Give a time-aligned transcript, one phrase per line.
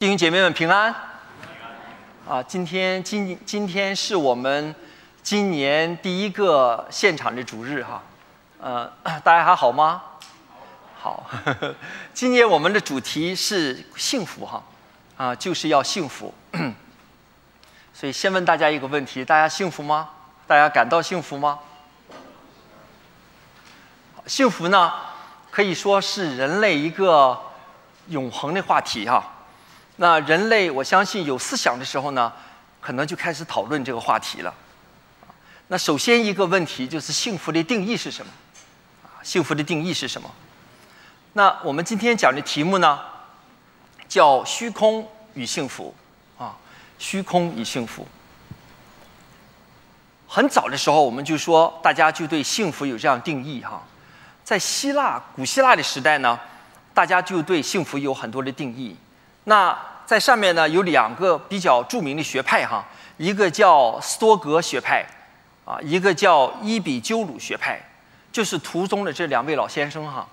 [0.00, 0.94] 弟兄姐妹们平安。
[2.26, 4.74] 啊，今天今今天是我们
[5.22, 8.02] 今年第一个现场的主日哈。
[8.62, 8.90] 呃，
[9.22, 10.02] 大家还好吗？
[10.98, 11.28] 好。
[12.14, 14.62] 今年我们的主题是幸福哈，
[15.18, 16.32] 啊，就是要幸福。
[17.92, 20.08] 所以先问大家一个问题：大家幸福吗？
[20.46, 21.58] 大家感到幸福吗？
[24.24, 24.94] 幸福呢，
[25.50, 27.38] 可以说是人类一个
[28.08, 29.22] 永恒的话题哈。
[30.00, 32.32] 那人类，我相信有思想的时候呢，
[32.80, 34.54] 可能就开始讨论这个话题了。
[35.68, 38.32] 那首先一个问题就是幸福的定义是什么？
[39.22, 40.30] 幸福的定义是什么？
[41.34, 42.98] 那我们今天讲的题目呢，
[44.08, 45.94] 叫虚空与幸福
[46.38, 46.56] 啊，
[46.98, 48.08] 虚空与幸福。
[50.26, 53.82] 很早的时候，我们就说大家就对幸福有这样定义哈，
[54.42, 56.40] 在希腊古希腊的时代呢，
[56.94, 58.96] 大家就对幸福有很多的定义。
[59.44, 59.76] 那
[60.10, 62.84] 在上面呢有两个比较著名的学派哈，
[63.16, 65.06] 一个叫斯多格学派，
[65.64, 67.80] 啊，一个叫伊比鸠鲁学派，
[68.32, 70.26] 就是图中的这两位老先生哈。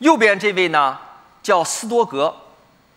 [0.00, 0.98] 右边这位呢
[1.44, 2.34] 叫斯多格，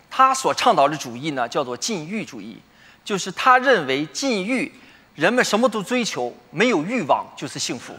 [0.09, 2.57] 他所倡导的主义呢叫做禁欲主义，
[3.05, 4.73] 就是他认为禁欲，
[5.13, 7.93] 人们什么都追求，没有欲望就是幸福，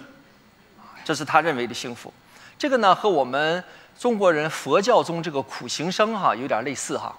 [1.04, 2.12] 这是他认为的幸福。
[2.58, 3.62] 这个呢和我们
[3.96, 7.14] 中国人佛教中这个苦行僧哈有点类似哈。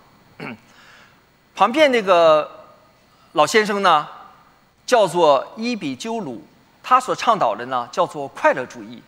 [1.59, 2.49] 旁边那个
[3.33, 4.07] 老先生呢，
[4.85, 6.41] 叫做伊比鸠鲁，
[6.81, 9.03] 他所倡导的呢叫做快乐主义。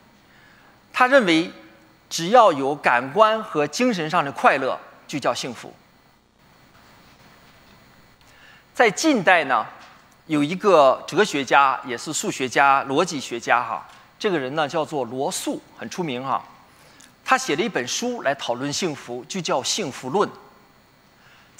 [0.91, 1.49] 他认为，
[2.09, 4.77] 只要有感官和精神上的快乐，
[5.07, 5.73] 就叫幸福。
[8.73, 9.65] 在近代呢，
[10.25, 13.87] 有一个哲学家，也是数学家、逻辑学家哈，
[14.19, 16.43] 这个人呢叫做罗素，很出名哈。
[17.23, 20.27] 他写了一本书来讨论幸福，就叫《幸福论》。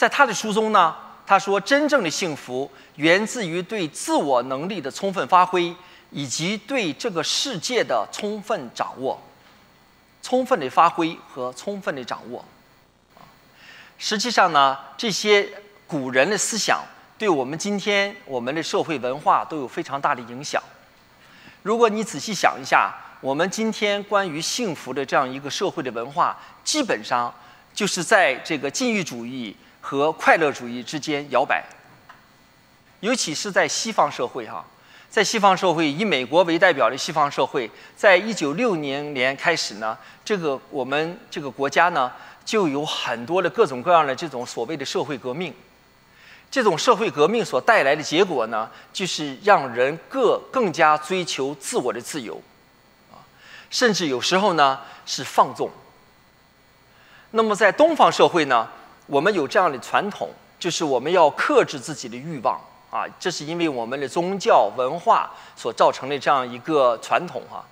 [0.01, 0.95] 在他的书中呢，
[1.27, 5.71] 他说，真正的幸福源自于对自我能力的充分发挥，
[6.09, 9.21] 以及对这个世界的充分掌握。
[10.23, 12.43] 充分的发挥和充分的掌握。
[13.99, 15.47] 实际上呢，这些
[15.85, 16.81] 古人的思想
[17.19, 20.59] 对我们今天我们的社会文化都有非常大的影响。
[21.61, 27.31] 如果你仔细想一下，我们今天关于幸福的这样一个社会的文化，基本上
[27.71, 29.55] 就是在这个禁欲主义。
[29.81, 31.63] 和快乐主义之间摇摆，
[32.99, 34.63] 尤其是在西方社会哈，
[35.09, 42.11] 在西方社会以美国为代表的西方社会，在一九六零年开始呢，这个我们这个国家呢
[42.45, 45.53] 就有很多的各种各样的这种所谓的社会革命，
[46.51, 52.41] 这种社会革命所带来的结果呢，就是让人各更加追求自我的自由，
[53.11, 53.17] 啊，
[53.71, 55.71] 甚至有时候呢是放纵。
[57.31, 58.69] 那么在东方社会呢？
[59.07, 60.29] 我们有这样的传统，
[60.59, 67.65] 就是我们要克制自己的欲望啊，这是因为我们的宗教文化所造成的这样一个传统哈。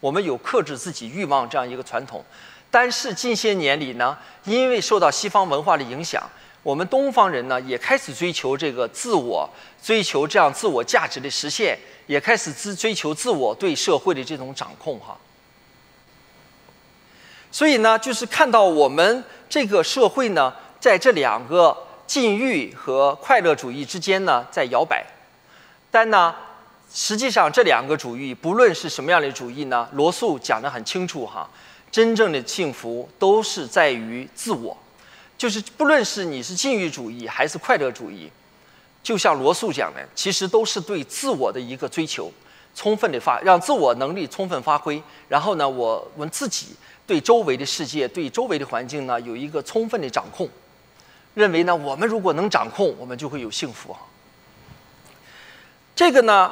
[0.00, 2.22] 我们有克制自己欲望这样一个传统，
[2.70, 6.22] 但是近些年里呢，因为受到西方文化的影响，
[6.62, 9.48] 我们东方人呢也开始追求这个自我，
[9.82, 15.16] 追求这样自我价值的实现，也开始自追求自我对社会的这种掌控哈。
[17.50, 20.52] 所以呢，就是看到我们这个社会呢。
[20.86, 21.76] 在这两个
[22.06, 25.04] 禁欲和快乐主义之间呢，在摇摆。
[25.90, 26.32] 但呢，
[26.94, 31.50] 实际上这两个主义，不论是什么样的主义呢，罗素讲得很清楚哈。
[31.90, 34.78] 真正的幸福都是在于自我，
[35.36, 38.30] 就是不论是你是禁欲主义还是快乐主义，
[39.02, 42.32] 就像罗素讲的，其实都是对自我的一个追求，
[42.76, 45.02] 充分的发，让自我能力充分发挥。
[45.28, 50.48] 然后呢，我们自己对周围的世界、对周围的环境呢，有一个充分的掌控。
[51.36, 53.94] 认为呢，我们如果能掌控，我们就会有幸福。
[55.94, 56.50] 这个呢，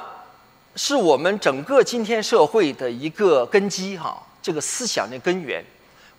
[0.77, 5.65] 是我们整个今天社会的一个根基哈，这个思想的根源。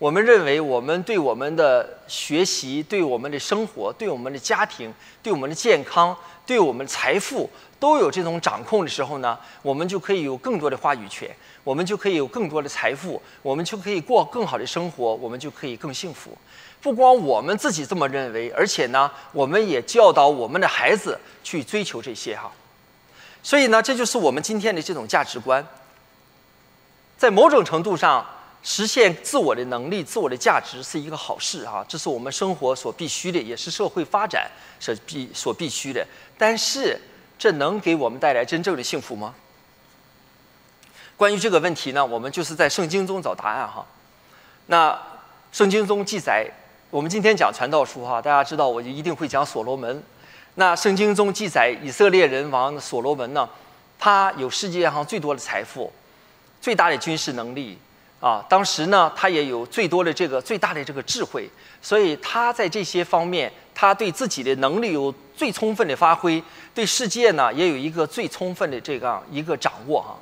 [0.00, 6.14] 我们认为，我们对我们的学习、对我们的生活、对我们的家庭、对我们的健康、
[6.44, 7.48] 对我们财富
[7.78, 11.30] 都有这种掌控的时候呢，我们就可以有更多的话语权，
[11.62, 16.36] 我们就可以有更多的财富，我们就可以过更好的生活，我们就可以更幸福。
[16.86, 22.48] 不光我们自己这么认为，而且呢，我们也教导我们的孩子去追求这些哈。
[23.42, 25.66] 所以呢，这就是我们今天的这种价值观。
[27.18, 28.24] 在某种程度上，
[28.62, 34.48] 实现自我的能力、自我的价值是一个好事哈，这是我们生活所必须的，也是社会发展
[34.78, 36.06] 所必所必须的。
[36.38, 36.96] 但是，
[37.36, 39.34] 这能给我们带来真正的幸福吗？
[41.16, 43.84] 关于这个问题呢，我们就是在圣经中找答案哈。
[44.66, 44.96] 那。
[45.52, 46.46] 圣经中记载，
[46.90, 50.00] 我们今天讲传道书哈，大家知道我就一定会讲所罗门。
[50.54, 53.48] 那圣经中记载以色列人王所罗门呢，
[53.98, 55.92] 他有世界上最多的财富，
[56.60, 57.76] 最大的军事能力
[58.20, 58.44] 啊。
[58.48, 61.50] 当时呢，他也有最多的这个最大的这个智慧，
[61.82, 66.40] 所以他在这些方面，他对自己的能力有最充分的发挥，
[66.72, 70.16] 对世界呢也有一个最充分的这个一个掌握哈。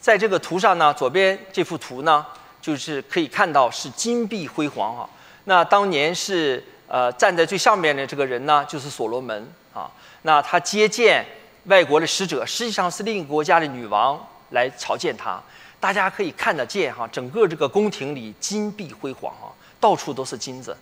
[0.00, 2.26] 在这个图上呢，左边这幅图呢，
[2.60, 5.08] 就是可以看到是金碧辉煌哈。
[5.44, 9.52] 那当年是呃站在最上面的这个人呢，就是所罗门。
[9.72, 9.88] 啊，
[10.22, 11.24] 那他接见
[11.66, 14.20] 外国的使者，实际上是另一个国家的女王
[14.50, 15.40] 来朝见他。
[15.78, 20.76] 大家可以看得见哈，整个这个宫廷里金碧辉煌啊，到处都是金子。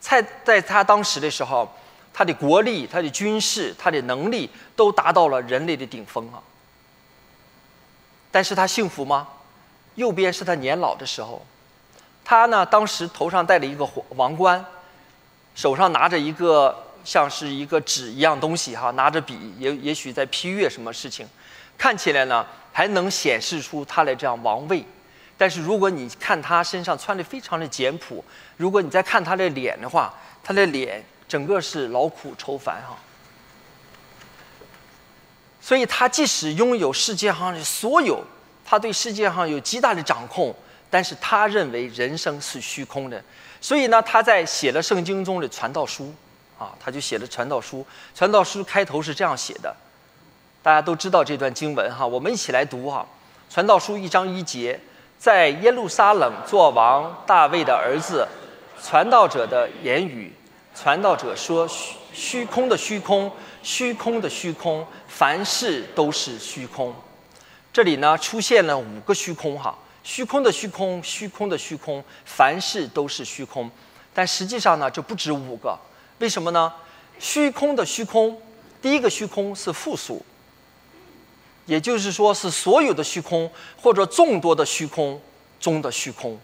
[0.00, 1.72] 在在他当时的时候，
[2.12, 6.42] 他的国力、他的军事、他的能力都达到了人类的顶峰啊。
[8.32, 9.28] 但是他幸福吗？
[9.94, 11.46] 右边是他年老的时候，
[12.24, 14.64] 他呢当时头上戴了一个王冠，
[15.54, 16.86] 手上拿着一个。
[17.04, 21.26] 像是一个纸一样东西哈，拿着笔也也许在批阅什么事情，
[21.76, 24.86] 看起来呢还能显示出他的这样王位，
[25.36, 28.24] 但是如果你看他身上穿的非常的简朴，
[28.56, 30.14] 如果你再看他的脸的话，
[30.44, 32.96] 他的脸整个是劳苦愁烦哈。
[35.60, 38.22] 所以他即使拥有世界上的所有，
[38.64, 40.54] 他对世界上有极大的掌控，
[40.92, 43.24] 但是他认为人生是虚空的，
[43.62, 46.12] 所以呢他在写了圣经中的传道书。
[46.58, 47.84] 啊，他就写了传道书。
[48.14, 49.74] 传道书开头是这样写的，
[50.62, 53.04] 大家都知道这段经文哈，我们一起来读哈。
[53.50, 54.78] 传道书一章一节，
[55.18, 58.28] 在耶路撒冷做王大卫的儿子，
[58.80, 60.32] 传道者的言语。
[60.72, 63.28] 传道者说：虚虚空的虚空，
[63.64, 66.94] 虚空的虚空，凡事都是虚空。
[67.72, 73.70] 这里呢出现了五个虚空哈，虚空的虚空，虚空的虚空，凡事都是虚空。
[74.14, 75.78] 但实际上呢，这不止五个。
[76.18, 76.72] 为什么呢？
[77.18, 78.40] 虚空的虚空，
[78.80, 80.24] 第一个虚空是复数，
[81.66, 83.50] 也就是说是所有的虚空
[83.80, 85.20] 或者众多的虚空
[85.60, 86.38] 中的虚空。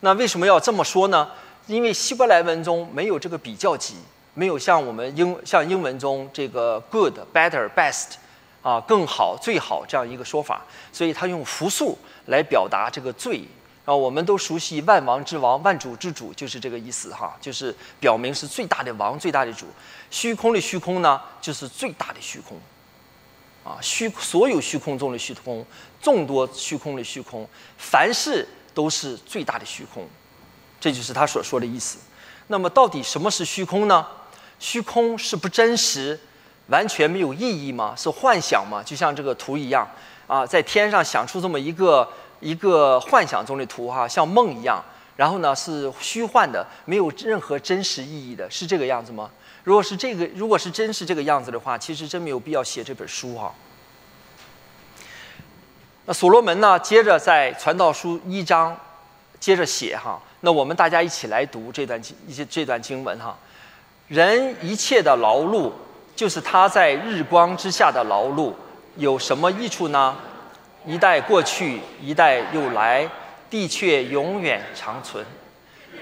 [0.00, 1.30] 那为什么要这么说呢？
[1.66, 3.94] 因为希伯来文中没有这个比较级，
[4.34, 8.16] 没有像我们英像英文中这个 good、better、best
[8.64, 11.96] 啊更好、最好这样一个说法，所以他用复数
[12.26, 13.46] 来表达这个最。
[13.84, 19.66] 啊，我们都熟悉万王之王、万主之主，就是这个意思哈，就是表明是最大的王、最大的主。
[20.10, 22.58] 虚空的虚空呢，就是最大的虚空。
[23.62, 25.62] 啊，虚所有虚空中的虚空，
[26.00, 27.46] 众多虚空的虚空，
[27.76, 30.08] 凡事都是最大的虚空，
[30.80, 31.98] 这就是他所说的意思。
[32.46, 34.06] 那么，到底什么是虚空呢？
[34.58, 36.18] 虚空是不真实、
[36.68, 37.94] 完全没有意义吗？
[37.96, 38.82] 是幻想吗？
[38.84, 39.88] 就像这个图一样
[40.26, 42.08] 啊，在天上想出这么一个。
[42.40, 44.82] 一个幻想中的图哈，像梦一样，
[45.16, 49.30] 然后呢是虚幻的，没有任何真实意义的，是这个样子吗？
[49.62, 53.54] 如果是这个，如果是真是这个样子的话，其实真没有必要写这本书哈。
[56.04, 58.76] 那所罗门呢，接着在传道书一章
[59.40, 63.34] 接着写哈，那我们大家一起来读这段经一些这段经文哈。
[64.08, 65.72] 人一切的劳碌，
[66.16, 68.52] 就是他在日光之下的劳碌，
[68.96, 70.16] 有什么益处呢？
[70.86, 73.08] 一代过去，一代又来，
[73.48, 75.24] 地却永远长存。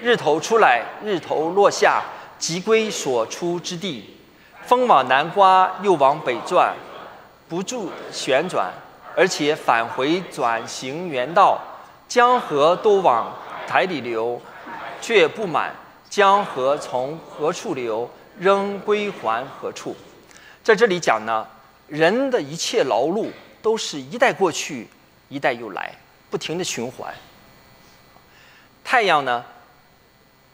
[0.01, 2.03] 日头出来，日头落下，
[2.37, 4.17] 即归所出之地。
[4.65, 6.73] 风往南刮，又往北转，
[7.49, 8.71] 不住旋转，
[9.15, 11.59] 而且返回转行原道。
[12.07, 13.33] 江河都往
[13.67, 14.39] 海里流，
[15.01, 15.73] 却不满。
[16.09, 18.09] 江河从何处流，
[18.43, 19.95] 仍归还何处？
[20.61, 21.47] 在这里讲呢，
[21.87, 23.29] 人的一切劳碌。
[23.63, 24.89] 都是一代过去，
[25.29, 25.95] 一代又来，
[26.29, 27.13] 不停的循环。
[28.83, 29.45] 太阳呢，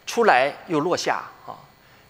[0.05, 1.57] 出来又落下啊，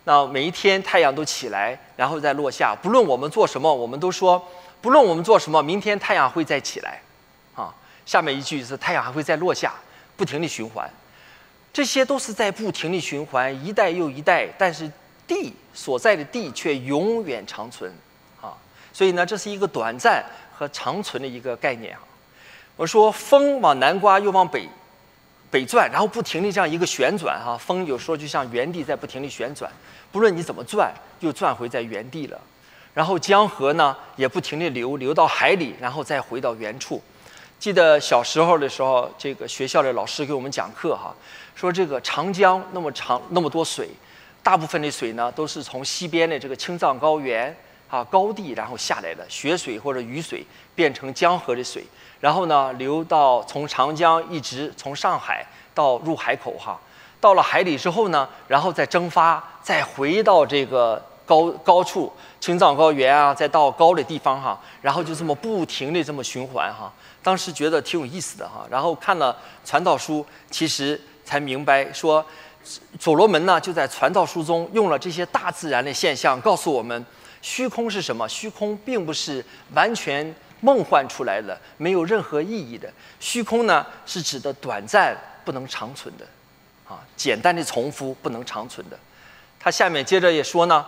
[0.03, 2.75] 那每一天太阳都起来，然后再落下。
[2.75, 4.45] 不论我们做什么，我们都说，
[4.81, 7.01] 不论我们做什么，明天太阳会再起来，
[7.55, 7.73] 啊。
[8.05, 9.73] 下面一句是太阳还会再落下，
[10.17, 10.91] 不停的循环。
[11.71, 14.91] 这些都是在不停的循环，一代又一代，但是
[15.29, 17.89] 地所在的地却永远长存，
[18.41, 18.51] 啊。
[18.91, 20.21] 所以呢，这是一个短暂。
[20.59, 22.01] 和长存的一个概念啊，
[22.75, 24.67] 我说风往南刮又往北
[25.49, 29.71] 北转，然后不停的这样一个旋转哈，风有时候就像原地在不停的旋转，
[30.11, 32.37] 不论你怎么转，又转回在原地了。
[32.93, 37.01] 然后江河呢也不停的流，流到海里，然后再回到原处。
[37.57, 41.15] 记得小时候的时候，这个学校的老师给我们讲课哈，
[41.55, 43.87] 说这个长江那么长那么多水，
[44.43, 47.55] 大部分的水呢都是从西边的这个青藏高原。
[47.89, 51.83] 啊，高地然后下来的雪水或者雨水变成江河的水，
[52.19, 55.43] 然后呢流到从长江一直从上海
[55.73, 56.79] 到入海口哈，
[57.19, 66.93] 到了海里之后呢，然后再蒸发，再回到这个高高处青藏高原啊，再到高的地方哈，然后就这么不停的这么循环哈。
[67.23, 72.23] 当时觉得挺有意思的哈，然后看了传道书，其实才明白说，
[72.99, 77.05] 所罗门呢就在传道书中用了这些大自然的现象告诉我们，
[77.41, 78.27] 虚空是什么？
[78.27, 82.91] 虚空并不是完全梦幻出来的，没有任何意义的。
[83.19, 86.25] 虚空呢是指的短暂，不能长存的。
[86.87, 88.99] 啊，简单的重复不能长存的。
[89.59, 90.85] 他下面接着也说呢，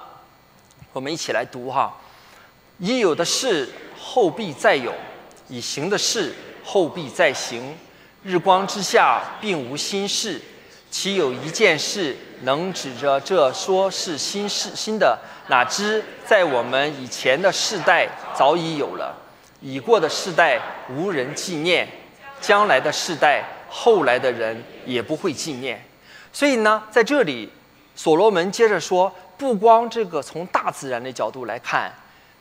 [0.94, 1.96] 我们一起来读哈：
[2.80, 3.70] 已有的事
[4.00, 4.94] 后必再有，
[5.48, 6.34] 已行的事
[6.64, 7.76] 后必再行。
[8.24, 10.40] 日光之下并无新事，
[10.92, 15.18] 岂有一件事能指着这说是新事新的？
[15.48, 19.16] 哪知在我们以前的世代早已有了，
[19.62, 21.88] 已过的世代无人纪念，
[22.42, 25.82] 将来的世代后来的人也不会纪念。
[26.34, 27.50] 所以呢，在这里，
[27.96, 31.92] 所罗门接着说，不光这个从大自然的角度来看，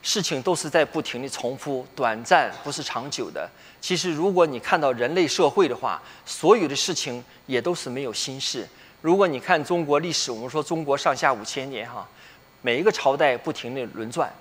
[0.01, 3.49] 事情都是在不停的重复，短暂不是长久的。
[3.79, 8.67] 其实，如果你看到人类社会的话，所有的事情也都是没有新事。
[9.01, 12.07] 如果你看中国历史，我们说中国上下五千年哈，
[12.61, 14.31] 每一个朝代不停的轮转，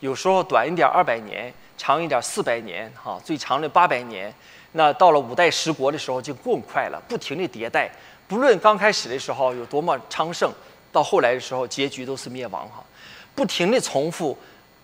[0.00, 4.32] 有时候短一点二百年，长一点四百年哈，最长的八百年。
[4.72, 7.90] 那到了五代十国的时候就更快了，不停的迭代。
[8.26, 10.50] 不论刚开始的时候有多么昌盛，
[10.90, 12.84] 到后来的时候结局都是灭亡哈，
[13.34, 14.36] 不停的重复，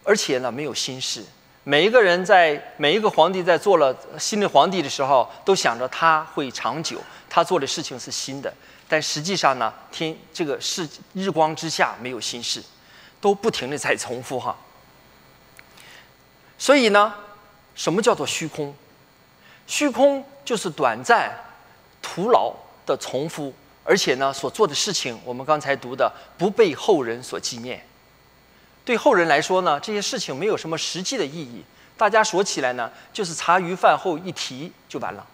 [0.04, 1.24] 而且呢没有新事。
[1.64, 8.52] 每一个人在每一个皇帝在做了新的皇帝的时候，都想着他会长久，他做的事情是新的。
[8.88, 12.62] 但实际上呢，天这个是日光之下没有新事，
[13.20, 14.56] 都不停的在重复哈。
[16.58, 17.14] 所以呢，
[17.74, 18.74] 什么叫做虚空？
[19.66, 21.32] 虚空就是短暂、
[22.00, 22.54] 徒劳。
[22.86, 23.52] 的重复，
[23.84, 27.80] 而且呢，所做的事情，我们刚才读的不被后人所纪念。
[28.84, 31.64] 对后人来说呢，这些事情没有什么实际的意义。
[31.96, 35.26] 大家说起来呢，就是茶余饭后一提就完了，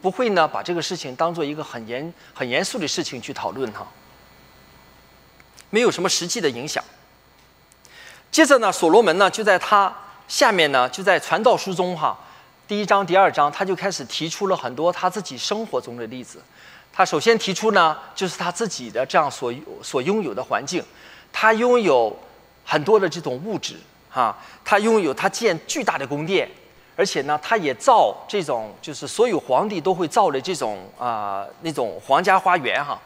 [0.00, 3.86] 不会呢把这个事情当做一个很严、很严肃的事情去讨论哈。
[5.70, 6.82] 没有什么实际的影响。
[8.30, 9.94] 接着呢，所罗门呢就在他
[10.26, 12.18] 下面呢，就在传道书中哈，
[12.66, 16.42] 第一章、第二章，他就开始提出了很多他自己生活中的例子。
[16.90, 20.82] 他首先提出呢，就是他自己的这样所所拥有的环境，
[21.32, 22.16] 他拥有
[22.64, 23.76] 很多的这种物质，
[24.10, 26.48] 哈，他拥有他建巨大的宫殿，
[26.96, 33.00] 而且呢，他也造这种就是所有皇帝都会造的这种啊那种皇家花园哈，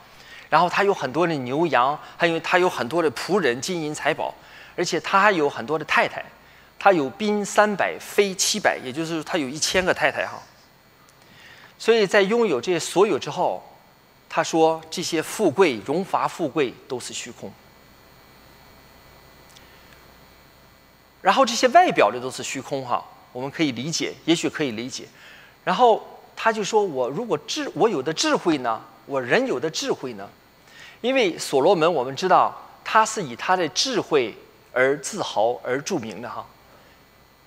[0.48, 4.34] 然后他有很多的牛羊，还有他有很多的仆人、金银财宝，
[4.76, 6.24] 而且他还有很多的太太，
[6.78, 10.40] 他有兵三百，妃七百，也就是他有一千个太太哈，
[11.78, 13.62] 所以在拥有这些所有之后。
[14.30, 17.50] 他说：“这些富贵、荣华富贵都是虚空，
[21.20, 25.04] 然后这些外表的都是虚空，哈，我们可以理解，也许可以理解。
[25.64, 26.02] 然后
[26.36, 28.80] 他就说：‘我如果智，我有的智慧呢？
[29.06, 30.28] 我人有的智慧呢？’
[31.00, 34.34] 因为所罗门，我们知道他是以他的智慧
[34.72, 36.46] 而自豪而著名的，哈。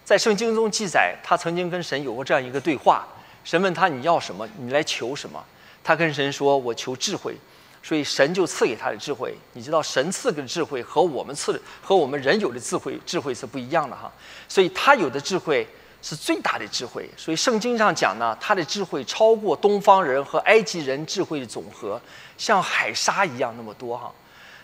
[0.04, 3.08] 在圣经中记载，他曾经跟神有过这样一个对话：
[3.44, 4.48] 神问他：‘你要什么？
[4.58, 5.44] 你来求什么？’
[5.84, 7.36] 他跟神说：“我求智慧，
[7.84, 9.36] 所以神就赐给他的智慧。
[9.54, 14.12] 你知道，神赐给的智慧和我们赐的和我们人有的智慧智慧是不一样的哈。
[14.48, 15.68] 所以他有的智慧
[16.02, 17.10] 是最大的智慧。
[17.18, 22.00] 所以圣经上讲呢，他的智慧超过东方人和埃及人智慧的总和，
[22.38, 24.12] 像海沙一样那么多哈。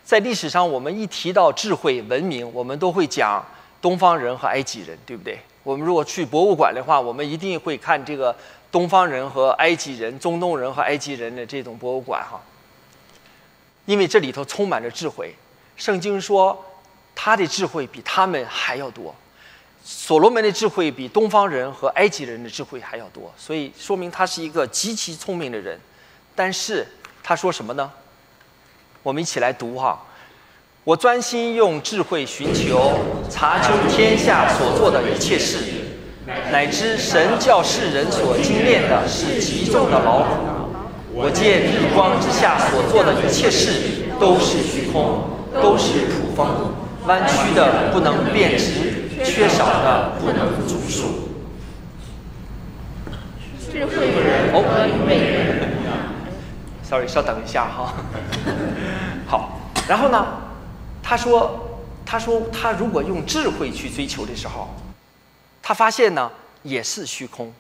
[0.04, 3.44] 在历史上，我们一提到智慧文明，我们都会讲
[3.82, 5.40] 东方人和埃及人，对不对？
[5.64, 8.36] 我们如果去博物馆的话，我们一定会看这个。”
[8.70, 12.40] 东方人和埃及人、中东人和埃及人的这种博物馆，哈，
[13.88, 15.34] 因为这里头充满着智慧。
[15.76, 16.64] 圣经说，
[17.16, 19.16] 他的智慧比他们还要多。
[19.84, 25.80] 所罗门的智慧比东方人和埃及人的智慧还要多，所以说明他是一个极其聪明的人。
[26.36, 26.86] 但是
[27.24, 27.90] 他说什么呢？
[29.02, 30.04] 我们一起来读哈。
[30.84, 35.60] 我专心用智慧寻求，查究天下所做的一切事。
[36.52, 40.57] 乃知神教世人所精炼的是极重的劳苦。
[41.20, 46.72] 我见日光之下所做的一切事都是虚空，都是普风，
[47.08, 51.28] 弯曲的不能变直，缺少的不能足数。
[53.60, 55.72] 智慧人和愚昧人。
[56.84, 57.96] Sorry，稍等一下哈。
[59.26, 59.60] 好，
[59.90, 60.24] 然后呢？
[61.02, 64.70] 他说：“他说他如果用智慧去追求的时候。”
[65.64, 66.30] 他发现呢，
[66.62, 67.52] 也是虚空。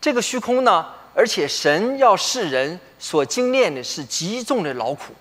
[0.00, 0.86] 这个虚空呢，
[1.18, 5.14] 而且神要世人所经炼的是极重的劳苦，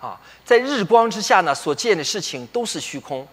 [0.00, 3.28] 啊，在日光之下呢，所见的事情都是虚空，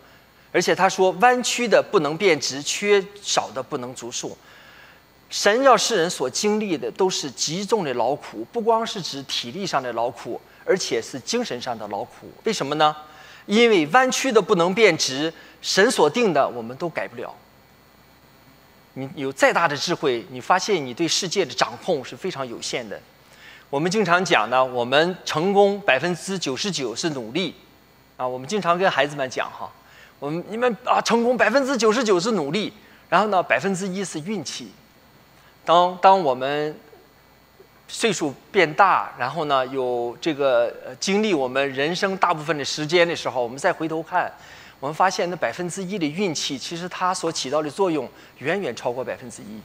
[0.51, 4.37] 而且他说弯曲的不能变直，缺少的不能足数。
[5.29, 12.29] 神要世人所经历的都是极重的劳苦，不光是指体力上的劳苦，而且是精神上的劳苦。
[12.43, 12.93] 为什么呢？
[13.45, 17.33] 因为弯曲的不能变直，神所定的我们都改不了。
[18.97, 22.99] 你有再大的智慧，你发现你对世界的掌控是非常有限的。
[23.69, 27.53] 我们经常讲呢，我们成功百分之九十九是努力，
[28.17, 29.71] 啊，我们经常跟孩子们讲哈，
[30.17, 32.73] 我们你们啊，成功百分之九十九是努力，
[33.07, 34.71] 然后呢，百分之一是运气。
[35.63, 36.75] 当当我们
[37.87, 44.33] 岁数变大，然后呢，有这个经历我们人生大部分的时间的时候，我们再回头看。
[44.79, 48.07] 我们发现，那百分之一的运气，其实它所起到的作用
[48.37, 49.59] 远远超过百分之一。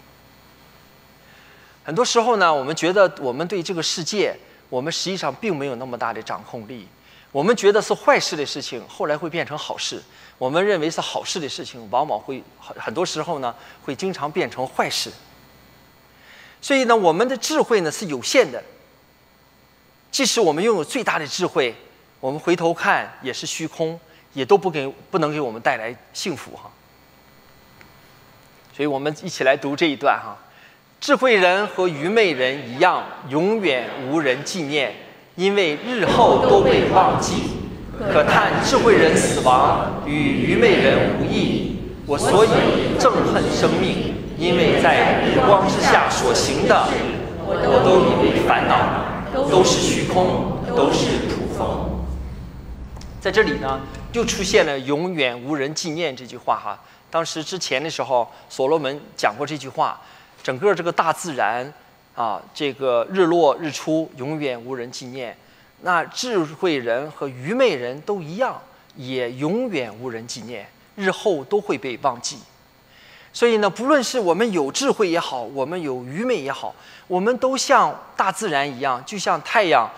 [1.85, 4.35] 很多时候呢，我们觉得我们对这个世界，
[4.71, 6.89] 我们实际上并没有那么大的掌控力。
[7.31, 9.99] 我们觉得是坏事的事情，后来会变成好事；
[10.39, 15.11] 我们认为是好事的事情，往往会很很多时候呢，会经常变成坏事。
[16.61, 18.63] 所以呢，我们的智慧呢是有限的。
[20.11, 21.75] 即使我们拥有最大的智慧，
[22.21, 23.99] 我们回头看也是虚空。
[24.35, 26.71] 也都不给不能给我们带来幸福哈，
[28.75, 30.37] 所以我们一起来读这一段哈。
[31.01, 34.95] 智慧人和愚昧人一样，永远无人纪念，
[35.35, 37.59] 因为日后都被忘记。
[38.11, 41.77] 可叹智慧人死亡与愚昧人无异。
[42.07, 42.49] 我所以
[42.99, 46.89] 憎恨生命，因为在日光之下所行的，
[47.47, 52.01] 我都以为烦恼，都是虚空，都是土风。
[53.21, 53.81] 在这里呢。
[54.13, 56.79] 又出现了“永远无人纪念”这句话哈。
[57.11, 60.01] 当时之前的时候，所罗门讲过这句话，
[60.43, 61.73] 整个这个大自然
[62.15, 65.37] 啊，这个日落日出永远无人纪念。
[65.81, 68.61] 那智慧人和愚昧人都一样，
[68.97, 72.39] 也永远无人纪念，日后都会被忘记。
[73.33, 76.75] 所以呢，不论是我们有智慧也好，我们有愚昧也好，
[77.09, 79.91] 我们都像大自然一样，就像太阳，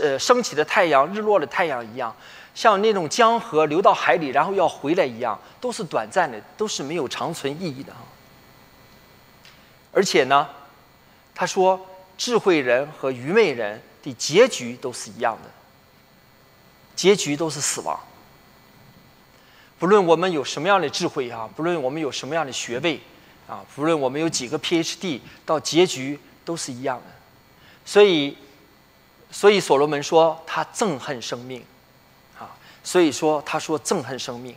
[0.00, 2.14] 呃，升起的太阳、日落的太阳一样。
[2.54, 7.98] 像那种江河流到海里，然后要回来一样，都是短暂的，都是没有长存意义的啊。
[9.92, 10.48] 而且呢，
[11.34, 11.84] 他说，
[12.16, 15.50] 智慧人和愚昧人的结局都是一样的，
[16.94, 17.98] 结局都是死亡。
[19.78, 23.00] 不论我们有什么样的智慧啊，不论我们有什么样的学位
[23.48, 27.06] 啊，不论我们有几个 PhD，到结局都是一样的。
[27.84, 28.38] 所以，
[29.30, 31.64] 所以所罗门说他憎恨生命。
[32.84, 34.54] 所以说，他说憎恨生命，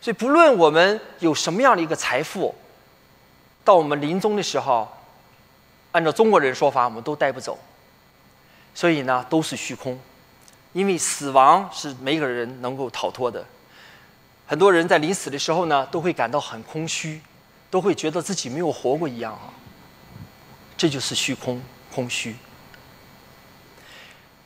[0.00, 2.54] 所以不论我们有什么样的一个财富，
[3.64, 4.86] 到我们临终的时候，
[5.90, 7.58] 按照中国人说法，我们都带不走。
[8.72, 9.98] 所以呢，都是虚空，
[10.72, 13.44] 因为死亡是每个人能够逃脱的。
[14.46, 17.20] 很多人在临死的时候呢，都会感到很空虚，
[17.70, 19.50] 都会觉得自己没有活过一样啊。
[20.76, 21.60] 这就是虚空，
[21.92, 22.36] 空虚。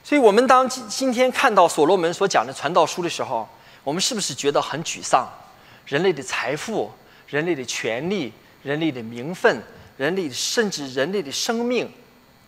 [0.05, 3.49] 所以，我们当今今天看到所罗门所讲的传道书的时候，
[3.83, 5.27] 我们是不是觉得很沮丧？
[5.87, 6.93] 人类的财富、
[7.27, 8.31] 人类的权利、
[8.62, 9.62] 人类的名分、
[9.97, 11.90] 人类甚至人类的生命，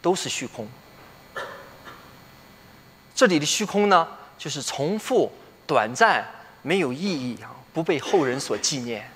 [0.02, 0.68] 都是虚空。
[3.14, 5.32] 这里的虚空呢，就是重复、
[5.66, 6.22] 短暂、
[6.60, 9.10] 没有意义啊，不被后人所纪念。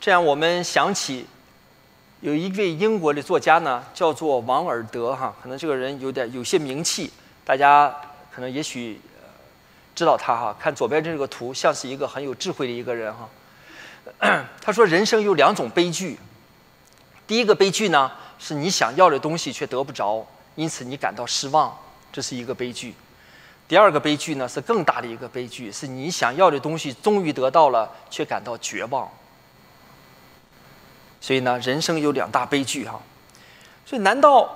[0.00, 1.26] 这样，我们想起。
[2.24, 7.12] 有一位英国的作家呢，叫做王尔德哈，可能这个人有点有些名气，
[7.44, 7.94] 大家
[8.34, 8.98] 可能也许
[9.94, 10.56] 知道他哈。
[10.58, 13.28] 看左边这个图，像是一个很有智慧的一个人哈。
[14.58, 16.18] 他说，人生有两种悲剧，
[17.26, 21.76] 第一个悲剧呢，是你想要的东西却得不着，因此你感到失望，
[22.10, 22.94] 这是一个悲剧；
[23.68, 29.06] 第二个悲剧呢，是更大的一个悲剧，是你想要的东西终于得到了，却感到绝望。
[31.24, 33.00] 所以呢，人生有两大悲剧哈。
[33.86, 34.54] 所以，难道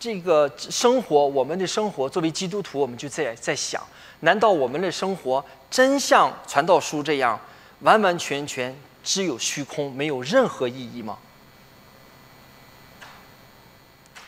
[0.00, 3.82] 这个生活，我们的生活作为基督徒，我们就在在想：
[4.20, 7.38] 难道我们的生活真像传道书这样，
[7.80, 8.74] 完完全全
[9.04, 11.18] 只有虚空，没有任何意义吗？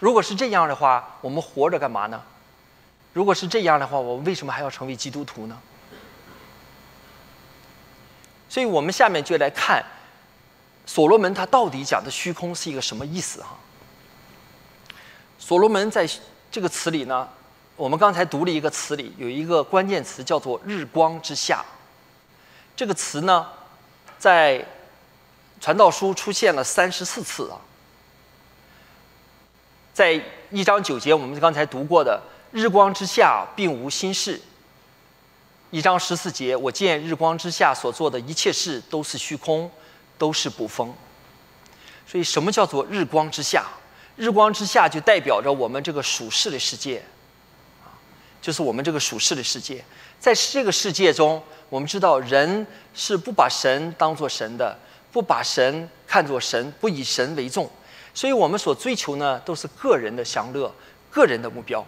[0.00, 2.22] 如果是这样的话，我们活着干嘛呢？
[3.14, 5.58] 如果是这样的话，我们为什么还要成为基督徒呢？
[8.50, 9.82] 所以我们下面就来看。
[10.86, 13.56] 所罗门他到底讲的虚空是一个什么意思哈？
[15.38, 16.08] 所罗门在
[16.50, 17.28] 这个词里呢，
[17.76, 21.64] 我们刚才读了一个词里有一个关键词叫做“日光之下”。
[22.76, 23.46] 这个词呢，
[24.18, 24.64] 在
[25.60, 27.58] 传道书出现了三十四次啊。
[29.92, 30.20] 在
[30.50, 32.20] 一章九节，我们刚才读过的
[32.52, 34.40] “日光之下并无新事”。
[35.70, 39.70] 一章十四节，我见日光之下所做的一切事都是虚空，
[40.24, 40.90] 都是捕风。
[42.06, 43.66] 所以，什么叫做日光之下？
[44.16, 47.02] 日光之下就代表着我们这个属世的世界，
[48.40, 49.84] 就是我们这个属世的世界。
[50.18, 54.74] 在这个世界中，我们知道人是不把神当做神的，
[55.12, 57.70] 不把神看作神，不以神为重。
[58.14, 60.74] 所以我们所追求呢，都是个人的享乐，
[61.10, 61.84] 个人的目标。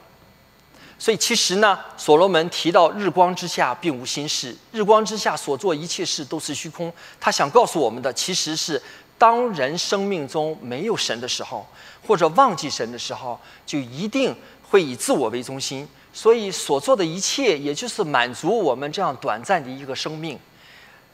[0.98, 6.90] 所以，其实呢，所罗门提到日光之下并无新事，日光之下所做一切事都是虚空。
[7.20, 8.82] 他想告诉我们的，其实是
[9.18, 11.66] 当人生命中没有神的时候，
[12.06, 15.87] 或者忘记神的时候，就一定会以自我为中心。
[16.14, 20.38] 所以所做的一切，也就是满足我们这样短暂的一个生命。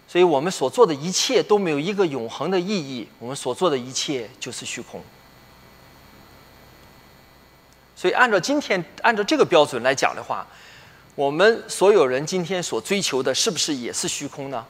[0.06, 5.02] 所以我们所做的一切都没有一个永恒的意义，我们所做的一切就是虚空。
[8.02, 10.44] 所以，按照今天按照这个标准来讲的话，
[11.14, 14.66] 我们所有人今天所追求的，是不是也是虚空呢？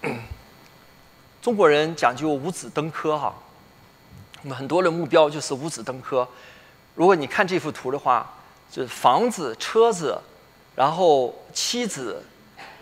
[1.42, 3.34] 中国人讲究五子登科哈，
[4.42, 6.26] 我们很多的目标就是五子登科。
[6.94, 8.26] 如果你看这幅图的话，
[8.70, 10.18] 就是房子、车子，
[10.74, 12.24] 然后妻子、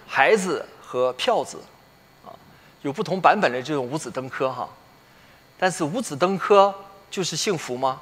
[0.06, 1.58] 孩子和票子，
[2.24, 2.30] 啊，
[2.82, 4.68] 有不同版本的这种五子登科哈。
[5.58, 6.72] 但是五子登科
[7.10, 8.00] 就是幸福吗？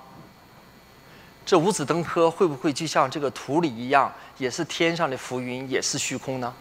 [1.49, 6.55] 这五子登科会不会就像这个图里一样，也是天上的浮云，也是虚空呢？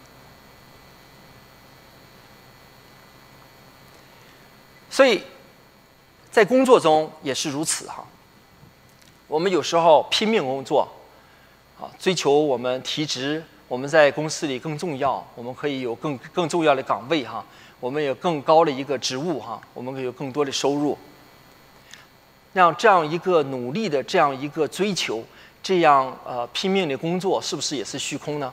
[4.88, 5.22] 所以，
[6.30, 8.02] 在工作中也是如此哈。
[9.26, 10.88] 我们有时候拼命工作，
[11.78, 17.44] 啊，追求我们提职，我们在公司里更重要，我们可以有更更重要的岗位哈，
[17.78, 20.96] 我们有更高的一个职务哈，我们可以有更多的收入。
[22.52, 25.24] 让这样一个努力的这样一个追求，
[25.62, 28.52] 这样呃拼命的工作，是不是也是虚空呢？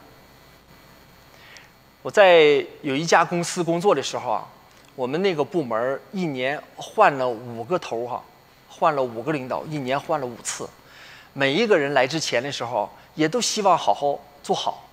[2.01, 4.47] 我在有一家公司工作的时候啊，
[4.95, 8.23] 我们那个部门一年换了五个头哈，
[8.69, 10.69] 换了五个领导，一年换了五次。
[11.33, 14.85] 每一个人来之前的时候，也都希望好好做好，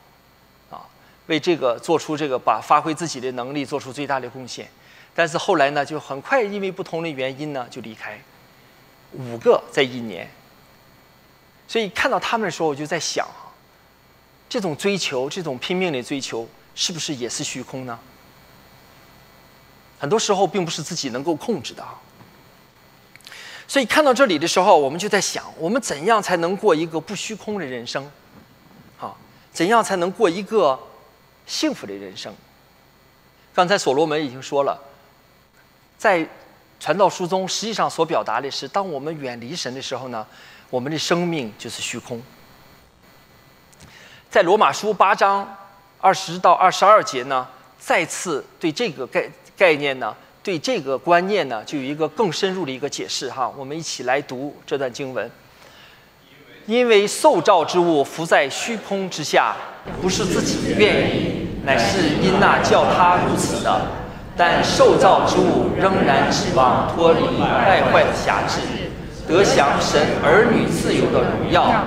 [0.71, 0.81] 啊，
[1.27, 4.67] 为这个做出这个把发挥自己的能力，做出最大的贡献。
[5.15, 8.19] 但是后来呢，就很快因为不同的原因呢，就离开。
[9.13, 10.31] 五个在一年，
[11.69, 13.29] 所以看到他们的时候，我就在想，
[14.49, 17.99] 这种追求，这种拼命的追求，是不是也是虚空呢？
[19.99, 22.01] 很多时候并不是自己能够控制的啊。
[23.69, 28.11] 所以看到这里的时候，我们就在想，我们怎样才能过一个不虚空的人生？
[28.99, 29.15] 啊，
[29.53, 30.79] 怎样才能过一个
[31.47, 32.35] 幸福的人生？
[33.55, 34.81] 刚才所罗门已经说了，
[35.99, 36.27] 在。
[36.83, 40.27] 传道书中实际上所表达的是，当我们远离神的时候呢，
[40.69, 42.21] 我们的生命就是虚空。
[44.29, 45.49] 在罗马书八章
[46.01, 47.47] 二十到二十二节呢，
[47.79, 53.49] 再次对这个概概念呢，对这个观念呢，就有一个更深入的一个解释哈。
[53.57, 55.31] 我们一起来读这段经文：
[56.67, 59.55] 因为受造之物浮在虚空之下，
[60.01, 64.02] 不是自己愿意，乃是因那叫他如此的。
[64.37, 68.61] 但受造之物仍然指望脱离败坏的辖制，
[69.29, 71.85] 得享神儿女自由的荣耀。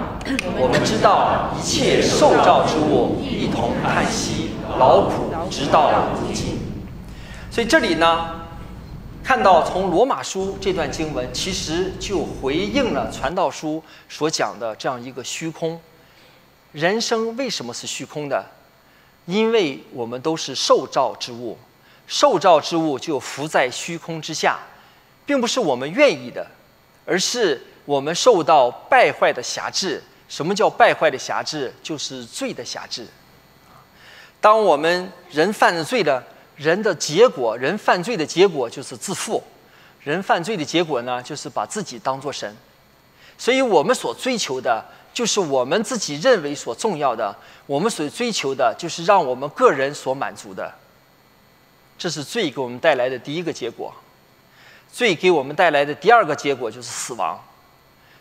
[0.58, 6.60] 我们知道一切受造之物一同叹息劳苦，直到如今。
[7.50, 8.42] 所以这里呢，
[9.24, 15.80] 看到从罗马书这段经文，其实就回应了传道书所讲的这样一个虚空。
[16.72, 18.46] 人生为什么是虚空的？
[19.26, 21.58] 因为我们都是受造之物。
[22.08, 24.60] 受造之物就浮在虚空之下，
[25.26, 26.46] 并不是我们愿意的，
[27.06, 30.04] 而是我们受到败坏的辖制。
[30.28, 31.74] 什么叫败坏的辖制？
[31.84, 33.08] 就是罪的辖制。
[34.42, 36.24] 当我们人犯罪的，
[36.56, 39.44] 人的结果，人犯罪的结果就是自负。
[40.02, 42.56] 人犯罪的结果呢，就是把自己当作神。
[43.38, 47.36] 所以我们所追求的，就是我们自己认为所重要的。
[47.66, 50.72] 我们所追求的，就是让我们个人所满足的。
[51.98, 53.94] 这是罪给我们带来的第一个结果，
[54.92, 57.40] 罪给我们带来的第二个结果就是死亡，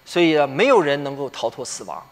[0.05, 2.03] 所以呢，没有人能够逃脱死亡。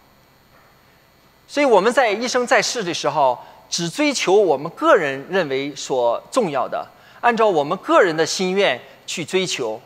[1.47, 6.87] 所以我们在一生在世的时候，只追求我们个人认为所重要的，
[7.21, 9.81] 按照我们个人的心愿去追求。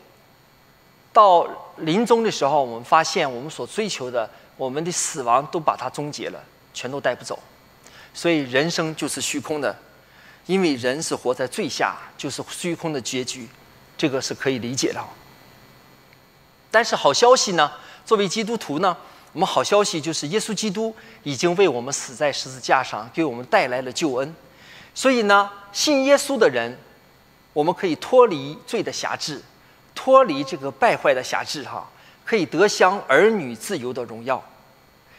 [1.12, 6.38] 到临终的时候，我们发现我们所追求的，我们的死亡都把它终结了，
[6.74, 7.38] 全都带不走。
[8.12, 9.74] 所以人生就是虚空的。
[10.46, 13.48] 因为人是活在最下，就是虚空的结局，
[13.98, 15.04] 这个是可以理解的。
[16.70, 17.70] 但是好消息呢？
[18.04, 18.96] 作为基督徒呢，
[19.32, 24.34] 我们好消息就是耶稣基督已经为我们死在十字架上，给我们带来了救恩。
[24.94, 26.78] 所以呢，信耶稣的人，
[27.52, 29.42] 我们可以脱离罪的辖制，
[29.94, 31.90] 脱离这个败坏的辖制，哈，
[32.24, 34.42] 可以得享儿女自由的荣耀。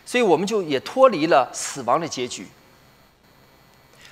[0.05, 2.47] 所以我们就也脱离了死亡的结局。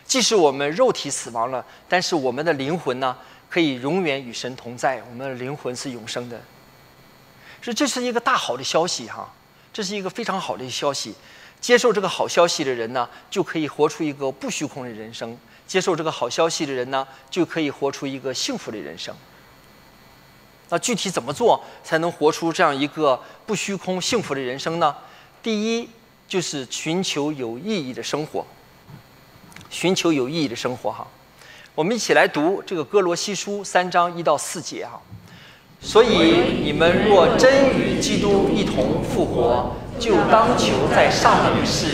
[0.06, 3.18] 即使我们肉体死亡了，但是我们的灵魂呢，
[3.50, 5.02] 可以永远与神同在。
[5.10, 6.40] 我们的灵魂是永生的。
[7.62, 9.34] 所以这是一个大好的消息哈，
[9.74, 11.16] 这是一个非常好的消息。
[11.60, 19.16] 接受这个好消息的人呢，就可以活出一个不虚空的人生；接受这个好消息的人呢，就可以活出一个幸福的人生。
[20.70, 24.96] 那具体怎么做才能活出这样一个不虚空、幸福的人生呢？
[25.42, 25.90] 第一，
[26.28, 28.46] 就是寻求有意义的生活。
[29.70, 31.06] 寻求有意义的生活哈。
[31.74, 35.02] 我们一起来读这个哥罗西书三章一到四节哈。
[35.82, 41.88] 所以你们若真与基督一同复活，就当求在上面的事，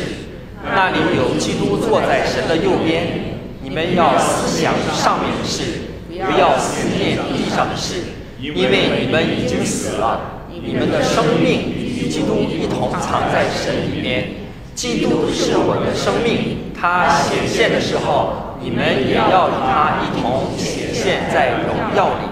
[0.63, 3.37] 那里有基督坐在神的右边。
[3.63, 8.03] 你们要思想上面的事，不要思念地上的事，
[8.39, 14.40] 因为你们已经死了，你们的生命与基督一同藏在神里面。
[14.81, 22.25] 基督是我的生命，他显现的时候，你们也要与他一同显现在荣耀里。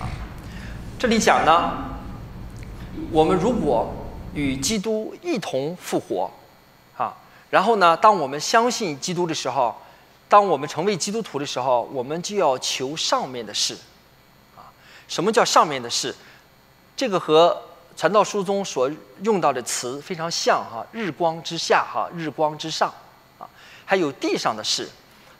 [0.00, 0.10] 啊
[0.98, 1.70] 这里讲呢，
[3.12, 3.88] 我们如果
[4.34, 6.28] 与基督一同复活，
[6.96, 7.14] 啊，
[7.50, 9.72] 然后呢，当我们相信基督的时候，
[10.28, 13.78] 当我们成为基督徒的时候，我们就要求上面的事，
[14.56, 14.66] 啊，
[15.06, 16.12] 什么叫上面的事？
[16.96, 17.56] 这个和
[17.96, 18.90] 传道书中所
[19.22, 22.92] 用到的词非常像哈，日光之下哈，日光之上，
[23.38, 23.48] 啊，
[23.84, 24.88] 还有地上的事。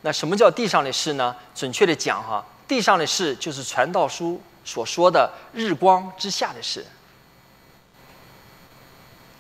[0.03, 1.35] 那什么叫地上的事呢？
[1.55, 4.41] 准确的讲哈，地上的事就是传道书。
[4.65, 6.87] 所说的日光之下的事，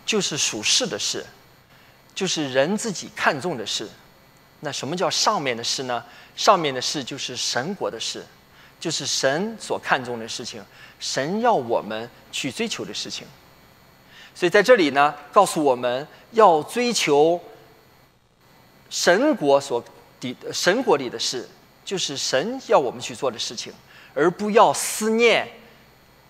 [0.04, 1.24] 就是属世的事，
[2.12, 3.88] 就是人自己看重的事。
[4.58, 6.04] 那什么叫上面的事呢？
[6.34, 8.26] 上面的事就是神国的事，
[8.80, 10.60] 就是神所看重的事情，
[11.02, 13.26] 神要我们去追求的事情。
[14.34, 17.38] 所以在这里呢，告诉我们要追求
[18.88, 19.84] 神国所
[20.20, 21.48] 的神国里的事，
[21.84, 23.72] 就是神要我们去做的事情。
[24.14, 25.48] 而不要思念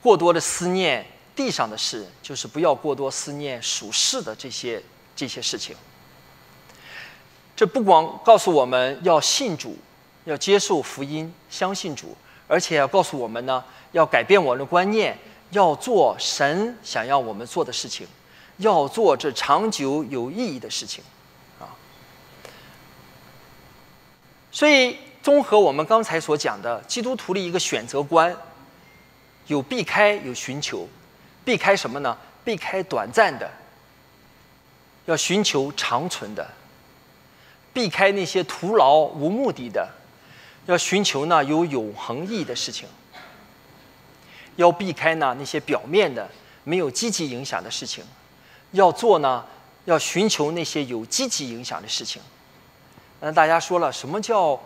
[0.01, 1.05] 过多的思念
[1.35, 4.83] 地上的事，就是不要过多思念属世的这些
[5.15, 5.77] 这些事情。
[7.55, 9.77] 这不光告诉我们要信主，
[10.25, 12.17] 要接受福音，相信主，
[12.49, 15.17] 而且要告诉我们呢，要改变我们的观念，
[15.51, 18.07] 要做神想要我们做的事情，
[18.57, 21.03] 要做这长久有意义的事情，
[21.61, 21.71] 啊。
[24.51, 24.99] 所以。
[25.23, 28.37] 综合我们刚才所讲的，基督徒的一个选择观，
[29.47, 30.89] 有避开，有寻求。
[31.45, 32.19] 避开什么呢？
[32.43, 33.49] 避开短暂的，
[35.05, 36.45] 要寻求长存的；
[37.73, 39.89] 避开那些徒劳无目的的，
[40.67, 42.89] 要寻求呢有永恒意义的事情。
[44.57, 46.29] 要避开呢那些表面的、
[46.65, 48.05] 没有积极影响的事情，
[48.73, 49.45] 要做呢
[49.85, 52.21] 要寻求那些有积极影响的事情。
[53.21, 54.59] 那大家说了，什么叫？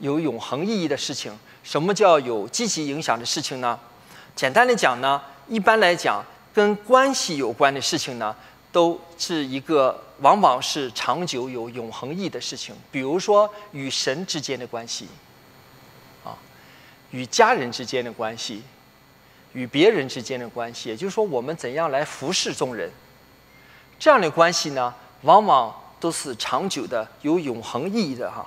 [0.00, 3.78] 有永恒意义的事情，什么叫有积极影响的事情呢？
[4.34, 6.22] 简单的讲呢，一般来讲，
[6.52, 8.34] 跟关系有关的事情呢，
[8.72, 12.74] 都是一个往往是长久有永恒意义的事情。
[12.90, 15.06] 比如说与神之间的关系，
[16.24, 16.36] 啊，
[17.12, 18.64] 与家人之间的关系，
[19.54, 22.90] 与别人之间的关系，也就是说，我们怎样来服侍众人，
[23.98, 28.46] 这样的关系呢，往往都是长久的、有永恒意义的哈。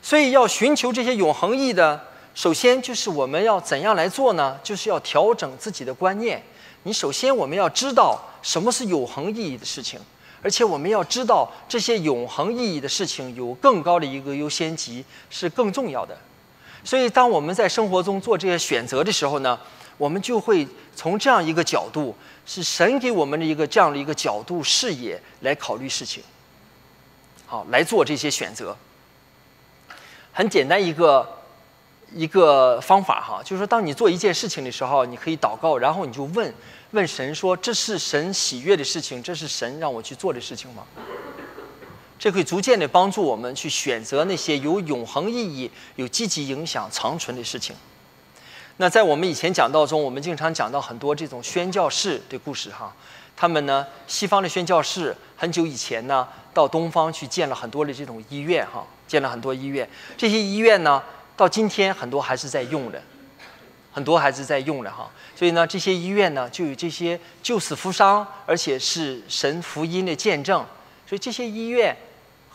[0.00, 2.00] 所以要寻求这些永恒意义的，
[2.34, 4.58] 首先就是我们要怎样来做呢？
[4.62, 6.42] 就是要调整自己的观念。
[6.84, 9.98] 你首先我们要知道什么是永恒意义的事情，
[10.40, 16.16] 而且我们要知道这些永恒意义的事情有更高的一个优先级，是更重要的。
[16.84, 19.58] 所以当我们在生活中做这些选择的时候呢，
[19.98, 22.14] 我们就会从这样一个角度，
[22.46, 26.22] 是神给我们的一个这样的一个角度视野来考虑事情，
[27.44, 28.74] 好来做这些选择。
[30.32, 31.28] 很简单一个
[32.14, 36.54] 一个方法哈，就是说，当你做一件事情的时候，你可以祷告，然后你就问
[36.92, 40.84] 问神说：“这是神喜悦的事情，这是神让我去做的事情吗？”
[42.18, 47.76] 这可以逐渐的帮助我们去选择那些有永恒意义、有积极影响、长存的事情。
[48.78, 52.94] 那在我们以前讲道中，我们经常讲到很多这种宣教士的故事哈。
[53.36, 58.86] 他们呢，西方的宣教士很久以前呢，到东方去建了很多的这种医院哈。
[59.08, 59.88] 建了很多医院，
[60.18, 61.02] 这些医院呢，
[61.34, 63.02] 到今天很多还是在用的，
[63.90, 65.10] 很多还是在用的哈。
[65.34, 70.62] 所以呢，这些医院呢就有这些救死扶伤，而且是神福音的见证。
[71.06, 71.96] 所以这些医院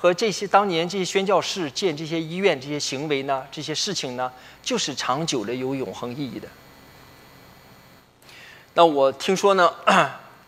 [0.03, 4.29] 和这些当年这些宣教士建这些医院这些行为呢，这些事情呢，
[4.61, 6.47] 就是长久的有永恒意义的。
[8.73, 9.73] 那我听说呢，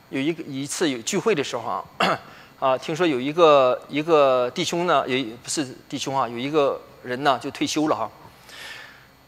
[0.10, 2.20] 有一个一次有聚会的时候啊，
[2.60, 8.12] 啊，听说有一个一个弟兄呢，有不是弟兄啊，有一个人呢就退休了哈。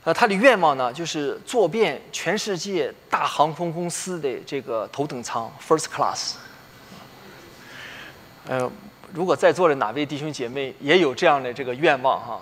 [0.03, 6.33] 呃，他的愿望呢，就是坐遍全世界大航空公司的这个头等舱 （first class）。
[8.49, 8.69] 呃，
[9.17, 12.39] 如果在座的哪位弟兄姐妹也有这样的这个愿望哈，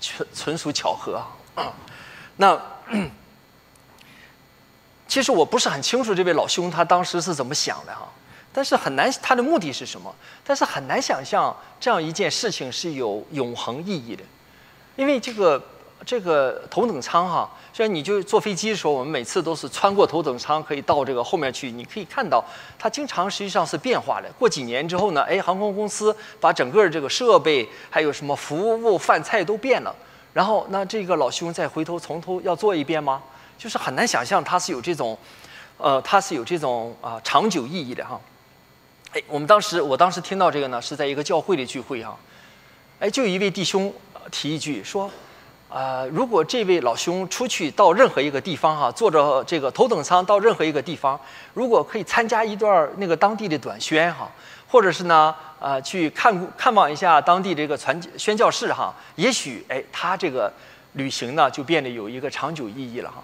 [0.00, 1.22] 纯纯属巧合。
[2.36, 2.58] 那。
[5.06, 8.08] 其实我不是很清楚这位老兄他当时是怎么想的哈，
[8.52, 10.12] 但是很难他的目的是什么？
[10.42, 14.24] 但是很难想象这样一件事情是有永恒意义的，
[14.96, 15.62] 因为这个
[16.06, 22.44] 这个头等舱哈，虽然你就坐飞机的时候，我们每次都是穿过头等舱可以到这个后面去，你可以看到
[22.78, 24.30] 它经常实际上是变化的。
[24.38, 29.94] 过几年之后呢，哎，航空公司把整个这个设备还有什么服务饭菜都变了，
[30.32, 33.22] 然后那这个老兄再回头从头要做一遍吗？
[33.56, 35.16] 就是很难想象它是有这种，
[35.78, 38.20] 呃，它是有这种啊长久意义的哈。
[39.12, 42.18] 哎，我们当时我当时听到这个呢，是在一个教会的聚会哈。
[42.98, 43.92] 哎，就一位弟兄
[44.30, 45.10] 提一句说，
[45.74, 51.18] 呃，如果这位老兄出去到任何一个地方哈，坐着这个头等舱到任何一个地方，
[51.52, 54.30] 如果可以参加一段那个当地的短宣哈，
[54.68, 60.48] 或者是呢，呃，去看看望一下当地这个传宣教士哈，也许哎，他这个
[60.92, 63.20] 旅行呢就变得有一个长久意义了哈。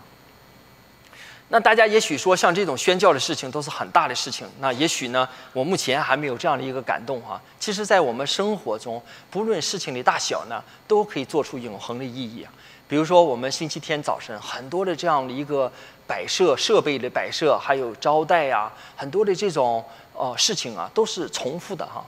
[1.53, 4.47] 那大家也许说，像这种宣教的事情都是很大的事情。
[4.61, 7.41] 那也许呢，我目前还没有这样的一个感动哈。
[7.59, 12.53] 其实，在我们生活中，不论事情的大小呢，都可以做出永恒的意义啊。
[12.87, 15.71] 比如说，我们星期天早晨很多的这样的一个
[16.07, 19.85] 摆设设备的摆设，还有招待呀，很多的这种
[20.15, 22.07] 呃事情啊，都是重复的哈。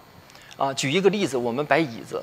[0.57, 2.23] 啊，举一个例子，我们摆椅子，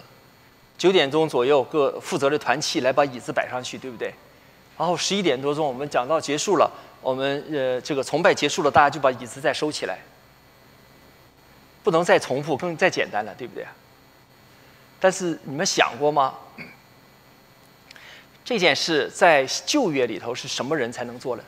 [0.78, 4.14] 九点钟左右，各负责的团契来把椅子摆上去，对不对？
[4.78, 6.72] 然后十一点多钟，我们讲到结束了。
[7.02, 10.00] 我们呃，这个崇拜结束了，大家就把椅子再收起来，
[11.82, 13.66] 不能再重复，更再简单了，对不对？
[15.00, 16.36] 但是你们想过吗？
[18.44, 21.44] 这件事在旧约里头是什么人才能做的？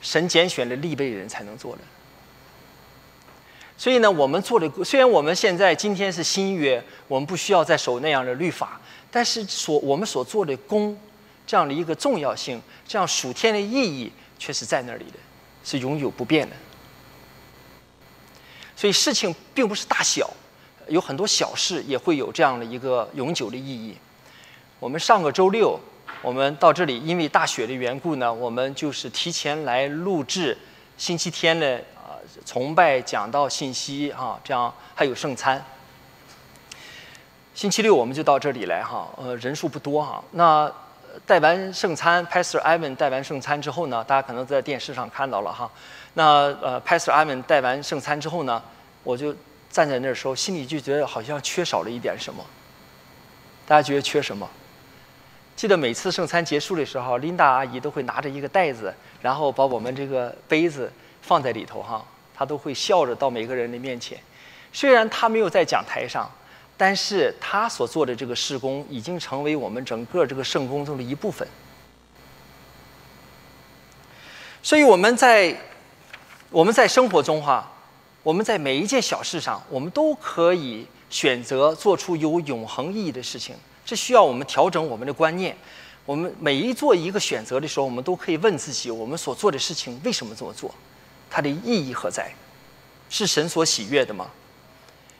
[0.00, 1.82] 神拣选的立位人才能做的。
[3.76, 8.80] 所以呢，我们做的虽然我们现在今天是新约，我们不需要再守那样的律法，
[9.10, 10.96] 但是所我们所做的功。
[11.48, 15.18] 这样的一个重要性，这样属天的意义却是在那里的，
[15.64, 16.54] 是永久不变的。
[18.76, 20.30] 所以事情并不是大小，
[20.88, 23.96] 有很多小事也会有这样的一个永久的意义。
[24.78, 25.80] 我们上个周六，
[26.20, 30.56] 我们到这里，因为大雪的缘故呢，我们就是提前来录制
[30.98, 35.64] 星期天的啊崇拜讲道信息啊，这样还有圣餐。
[37.54, 40.70] 星期六我们就到这里来哈，呃，人数不多哈，那。
[41.26, 45.70] 带完圣餐，Pastor Ivan 带完圣餐之后呢，大家可能在电视上看到了哈。
[46.14, 46.24] 那
[46.60, 48.62] 呃，Pastor Ivan 带完圣餐之后呢，
[49.02, 49.34] 我就
[49.70, 52.44] 站在那儿时候，心里就觉得好像缺少了一点什么。
[53.66, 54.48] 大家觉得缺什么？
[55.56, 60.90] 记得每次圣餐结束的时候琳达阿姨都会拿着一个袋子，然后把我们这个杯子
[61.22, 64.18] 放在里头哈，她都会笑着到每个人的面前。
[64.72, 66.30] 虽然她没有在讲台上。
[66.78, 71.46] 但是他所做的这个施工已经成为我们整个这个圣工中的一部分，
[74.62, 75.54] 所以我们在
[76.50, 77.70] 我们在生活中哈，
[78.22, 83.56] 我们在每一件小事上，我们都可以选择做出有永恒意义的事情。
[83.84, 85.56] 这需要我们调整我们的观念。
[86.06, 90.74] 我们每一做一个选择的时候，我们都可以问自己：我们所做的事情为什么这么做？
[91.28, 92.32] 它的意义何在？
[93.10, 94.30] 是神所喜悦的吗？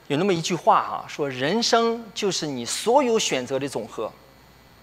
[0.08, 4.10] 有那么一句话哈，说人生就是你所有选择的总和，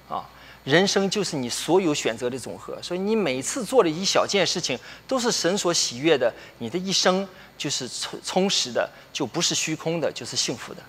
[0.08, 0.24] 啊，
[0.64, 2.80] 人生就是你所有选择的总和。
[2.82, 10.82] 所以你每次做的一小件事情都是神所喜悦的，你的一生就是充充实的，就不是虚空的，就是幸福的。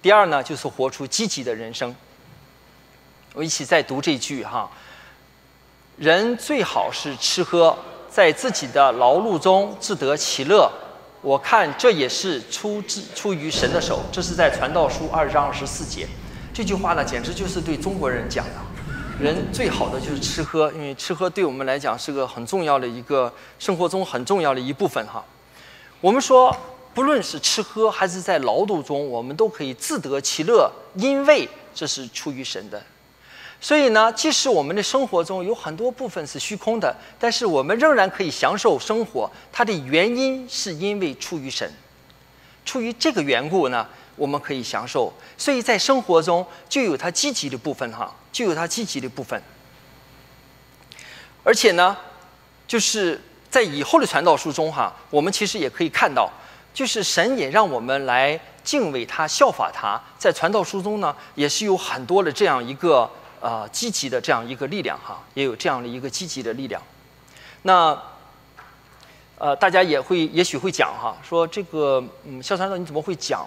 [0.00, 1.94] 第二呢，就是活出积极的人生。
[3.34, 4.70] 我一起再读这句哈，
[5.96, 7.76] 人最好是吃喝，
[8.08, 10.70] 在自己的劳碌中自得其乐。
[11.22, 16.06] 我看这也是出自出于神的手，这是在传道书二章二十四节，
[16.52, 18.52] 这句话呢，简直就是对中国人讲的。
[19.20, 25.24] 人最好的就是吃喝，因为吃喝对我们来讲是个很重要的一个生活中很重要的一部分哈。
[26.00, 26.56] 我们说，
[26.92, 32.82] 不论是吃喝还是在劳动中，我们都可以自得其乐，因为这是出于神的。
[33.64, 39.30] 所以呢，即使我们的生活中有很多部分是虚空的，但是我们仍然可以享受生活。
[39.52, 41.72] 它的原因是因为出于神，
[42.64, 43.86] 出于这个缘故呢，
[44.16, 45.12] 我们可以享受。
[45.38, 49.40] 所以在生活中就有它积极的部分哈，就有它积极的部分。
[51.44, 51.96] 而且呢，
[52.66, 56.28] 就是在以后的传道书中哈，我们其实也可以看到，
[56.74, 60.02] 就是神也让我们来敬畏他、效法他。
[60.18, 63.08] 在传道书中呢，也是有很多的这样一个。
[63.42, 66.80] 啊，积极的这样一个力量哈，也有这样的一个积极的力量。
[67.62, 68.00] 那，
[69.36, 73.44] 呃，大家也会也许会讲哈，说这个嗯，肖传道你怎么会讲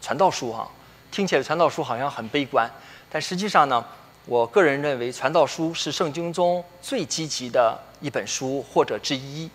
[0.00, 0.66] 传道书哈？
[1.10, 2.70] 听起来传道书好像很悲观，
[3.10, 3.84] 但实际上呢，
[4.24, 9.50] 我个人认为传道书是圣经中最积极的一本书或者之一，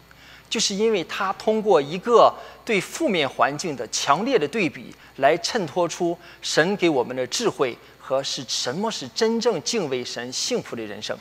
[0.50, 2.32] 就是因为它通过一个
[2.64, 7.76] 对负面环境的强烈的对比，来衬托出神给我们的智慧。
[8.10, 11.16] 和是什么是真正敬畏神、幸福的人生？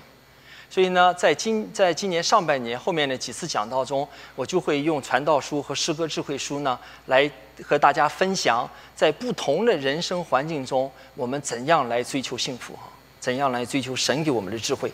[0.70, 7.30] 所以呢，在今在今年上半年后面的几次讲道中，我就会用传道书和诗歌智慧书呢，来
[7.62, 8.66] 和大家分享，
[8.97, 12.72] 在不同的人生环境中，我们怎样来追求幸福？
[13.20, 14.91] 怎样来追求神给我们的智慧？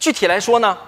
[0.00, 0.78] 具体来说呢，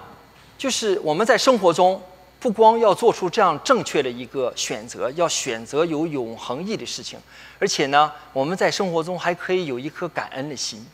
[0.57, 2.01] 就是我们在生活中。
[2.39, 7.19] 不光要做出这样正确的一个选择，要选择有永恒意的事情，
[7.59, 10.85] 而且呢，我们在生活中还可以有一颗感恩的心。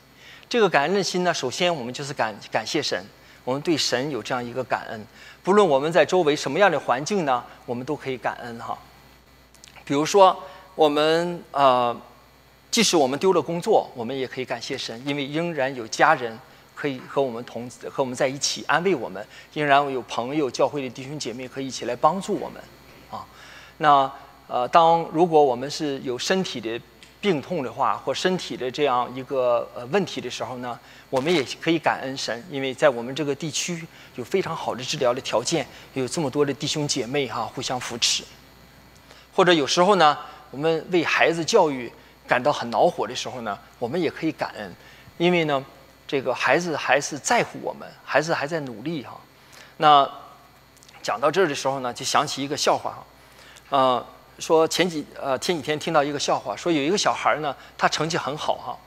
[0.48, 3.04] 这个感恩的心呢，首先我们就是感感谢神，
[3.44, 5.06] 我们对神有这样一个感恩。
[5.44, 8.78] 不论我们在周围什么样的环境呢，我们都可以感恩哈。
[9.84, 10.42] 比如说，
[10.76, 11.96] 我们呃，
[12.72, 16.40] 即使我们丢了工作，我们也可以感谢神，因为仍然有家人。
[16.84, 22.62] 可以和我们同和我们在一起安慰我们，仍然有朋友、教会的弟兄姐妹可以一起来帮助我们，
[23.10, 23.26] 啊，
[23.78, 24.12] 那
[24.50, 26.78] 呃，当如果我们是有身体的
[27.22, 30.78] 病痛的话，或身体的这样一个呃问题的时候呢，
[31.10, 38.26] 我们也可以感恩神，因为在我们这个地区有非常好的治疗的条件，有这么多的弟兄姐妹哈互相扶持，
[39.34, 40.18] 或者有时候呢，
[40.52, 41.90] 我们为孩子教育
[42.28, 44.76] 感到很恼火的时候呢，我们也可以感恩，
[45.18, 45.66] 因为呢。
[46.14, 49.20] 这个孩子还是在乎我们，孩子还在努力哈。
[49.78, 50.08] 那
[51.02, 53.04] 讲到这儿的时候呢，就想起一个笑话哈。
[53.72, 54.06] 呃，
[54.38, 58.78] 说前几呃前几天听到一个笑话，说有一个小孩呢，他成绩很好哈。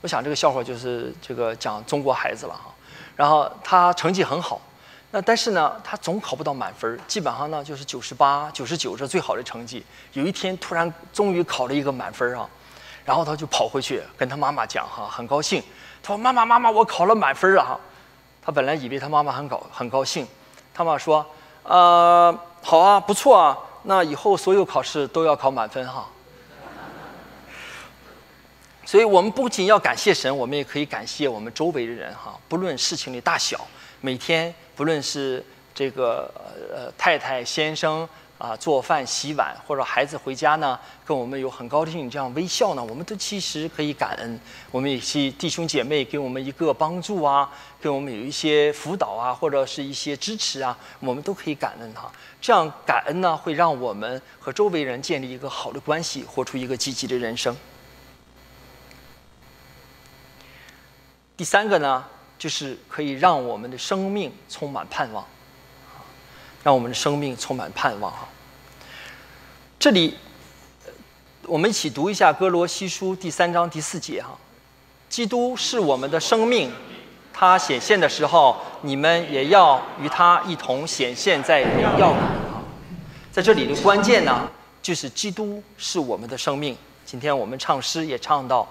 [0.00, 2.74] 我想这个笑话就是这个讲中国孩子了哈。
[3.14, 4.60] 然后他成绩很好，
[5.12, 9.86] 那但是呢，他总考不到满分，基本上呢就是九十八、九十九是最好的成绩。
[10.14, 12.48] 有一天突然终于考了一个满分啊，
[13.04, 15.62] 然后他就跑回去跟他妈妈讲哈，很高兴。
[16.02, 17.78] 他说：“妈妈，妈妈，我考了满分了。”
[18.44, 20.26] 他本来以为他妈妈很高很高兴。
[20.74, 21.24] 他妈说
[21.62, 26.08] ：“呃，好啊，不错啊，那以后所有考试都要考满分哈。
[28.84, 32.36] ”所以，我们不仅要感谢神，我们也可以感谢我们周围的人哈。
[32.48, 33.60] 不论事情的大小，
[34.00, 36.28] 每天不论是这个
[36.74, 38.08] 呃太太先生。
[38.42, 44.40] 啊，做饭、洗碗，或者孩子回家呢，跟我们有很高兴这样微笑呢，我们都其实可以感恩。
[44.72, 47.48] 我们一些弟兄姐妹给我们一个帮助啊，
[47.80, 52.10] 给我们有一些辅导啊，或者是一些支持啊，我们都可以感恩哈。
[52.40, 57.56] 这样感恩呢，会让我们和周围人建立一个好的关系，活出一个积极的人生。
[61.36, 62.04] 第三个呢，
[62.36, 65.24] 就是可以让我们的生命充满盼望。
[66.62, 68.28] 让我们的生命充满盼望哈。
[69.78, 70.16] 这里，
[71.46, 74.38] 我们一起读一下《哥罗西书》第三章第四节哈。
[75.08, 76.72] 基督是我们的生命，
[77.32, 82.62] 他显现的时候，你们也要与他一同显现在荣耀里哈。
[83.30, 84.48] 在这里的关键呢，
[84.80, 86.76] 就是基督是我们的生命。
[87.04, 88.66] 今天我们唱诗也唱到，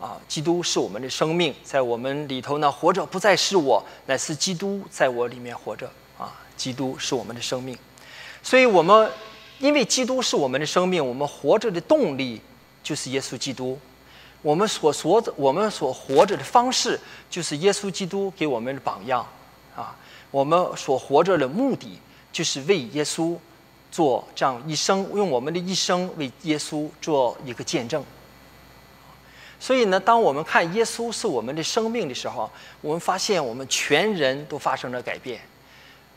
[0.00, 5.90] 啊，基督是我们的生命，在我们里头呢，活着不再是我，乃是基督在我里面活着。
[6.60, 7.74] 基督是我们的生命，
[8.42, 9.10] 所以我们
[9.60, 12.38] 因为基督是我们的生命，我们活着的动力
[12.82, 13.78] 就是耶稣基督。
[14.42, 17.00] 我们所所我们所活着的方式
[17.30, 19.26] 就是耶稣基督给我们的榜样
[19.74, 19.96] 啊。
[20.30, 21.98] 我们所活着的目的
[22.30, 23.34] 就是为耶稣
[23.90, 28.04] 做这样一生，用我们的一生为耶稣做一个见证。
[29.58, 32.50] 所以呢，当我们看耶稣是我们的生命的时候，
[32.82, 35.40] 我们发现我们全人都发生了改变。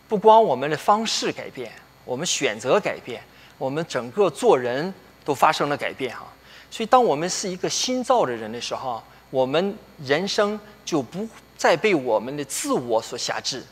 [0.07, 1.71] 不光我们的方式改变，
[2.05, 3.21] 我们选择改变，
[3.57, 4.93] 我们整个做人
[5.25, 6.25] 都发生了改变哈。
[6.69, 13.63] 所以，当我们是一个新造的人的时候，我们人生就不再被我们的自我所辖制，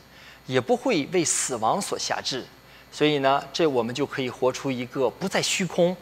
[0.46, 2.46] 也不会为死亡所辖制。
[2.92, 5.96] 所以呢，这我们就可以活出一个不再虚空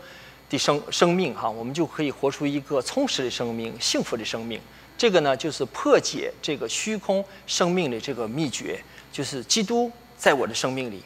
[0.49, 1.49] 的生生命哈。
[1.49, 4.59] 我们就可以活出一个充实的生命、幸福的生命，
[4.97, 11.01] 这个呢，就是破解这个虚空生命的这个秘诀，就是基督在我的生命里。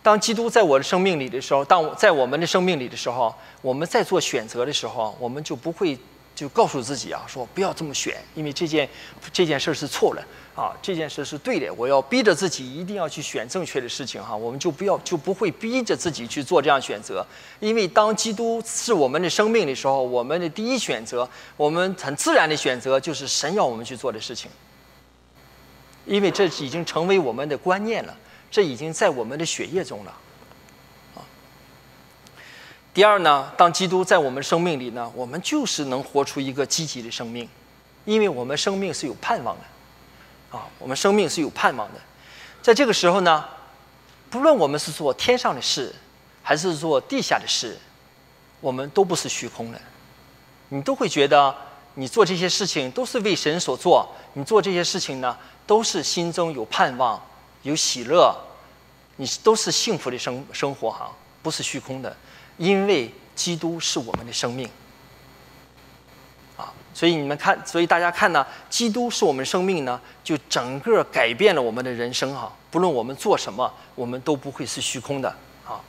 [0.00, 5.98] 当基督在我的生命里的时候，当我在我们的生命里的时候，我们在做选择的时候，我们就不会
[6.36, 8.88] 就告诉自己啊，说不要这么选，因为这件
[9.32, 10.24] 这件事是错了
[10.54, 17.26] 啊，这件事是对的，我要逼着自己一定要去选正确的事情哈，我们就不要就不会逼着自己去做这样选择，
[17.58, 24.48] 因为当基督是我们的生命的时候，我们的第一选择，我们很自然的选择就是神要我们去做的事情，
[26.08, 28.16] 因为这已经成为我们的观念了。
[28.50, 30.14] 这已经在我们的血液中了，
[31.14, 31.20] 啊。
[32.94, 37.46] 第二呢，当基督在我们生命里呢，我们就是能活出一个积极的生命，
[38.06, 42.00] 因为我们生命是有盼望的，啊，我们生命是有盼望的。
[42.62, 43.44] 在这个时候呢，
[44.30, 45.94] 不论我们是做天上的事，
[46.42, 47.78] 还是做地下的事，
[48.62, 49.78] 我们都不是虚空的，
[50.70, 51.54] 你都会觉得
[51.96, 55.36] 你做这些事情都是为神所做，你做这些事情呢，
[55.68, 57.22] 都是心中有盼望。
[57.64, 58.32] 有喜乐，
[59.16, 61.10] 你都是幸福的生生活哈，
[61.42, 62.16] 不是虚空的，
[62.56, 64.66] 因为基督是我们的生命，
[66.56, 75.28] 啊，所以你们看，所以大家看呢，基督是我们生命呢，就整个改变了我们的人生哈，不论我们做什么，我们都不会是虚空的
[75.66, 75.82] 啊，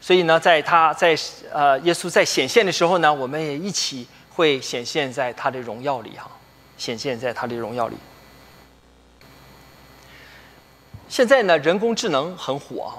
[0.00, 1.16] 所以呢，在他在
[1.52, 6.28] 呃耶稣在显现的时候呢，我们也一起会显现在他的荣耀里哈，
[6.76, 7.96] 显现在他的荣耀里。
[11.10, 12.94] 现在呢，人工智能很火啊，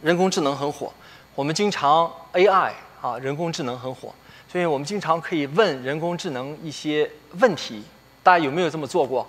[0.00, 0.90] 人工智能很火。
[1.34, 2.72] 我们经常 AI
[3.02, 4.14] 啊，人工智能很火，
[4.50, 7.08] 所以我们经常可以问人工智能一些
[7.38, 7.84] 问题。
[8.22, 9.28] 大家有没有这么做过？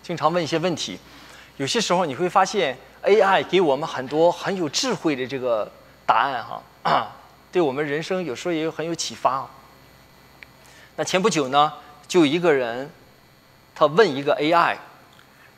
[0.00, 0.96] 经常问一些问题，
[1.56, 5.68] 有些时候你会发现 AI 给我们很多很有智慧的这个
[6.06, 6.40] 答案
[6.84, 7.10] 哈，
[7.50, 9.44] 对我们人生有时候也有很有启发。
[10.94, 11.72] 那前不久呢，
[12.06, 12.88] 就一个人，
[13.74, 14.76] 他问一个 AI。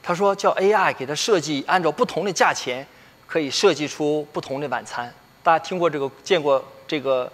[0.06, 2.86] 他说：“叫 AI 给他设计，按照不同的价钱，
[3.26, 5.10] 可以设计出不同的晚餐。
[5.42, 7.32] 大家听过这个、见过这个，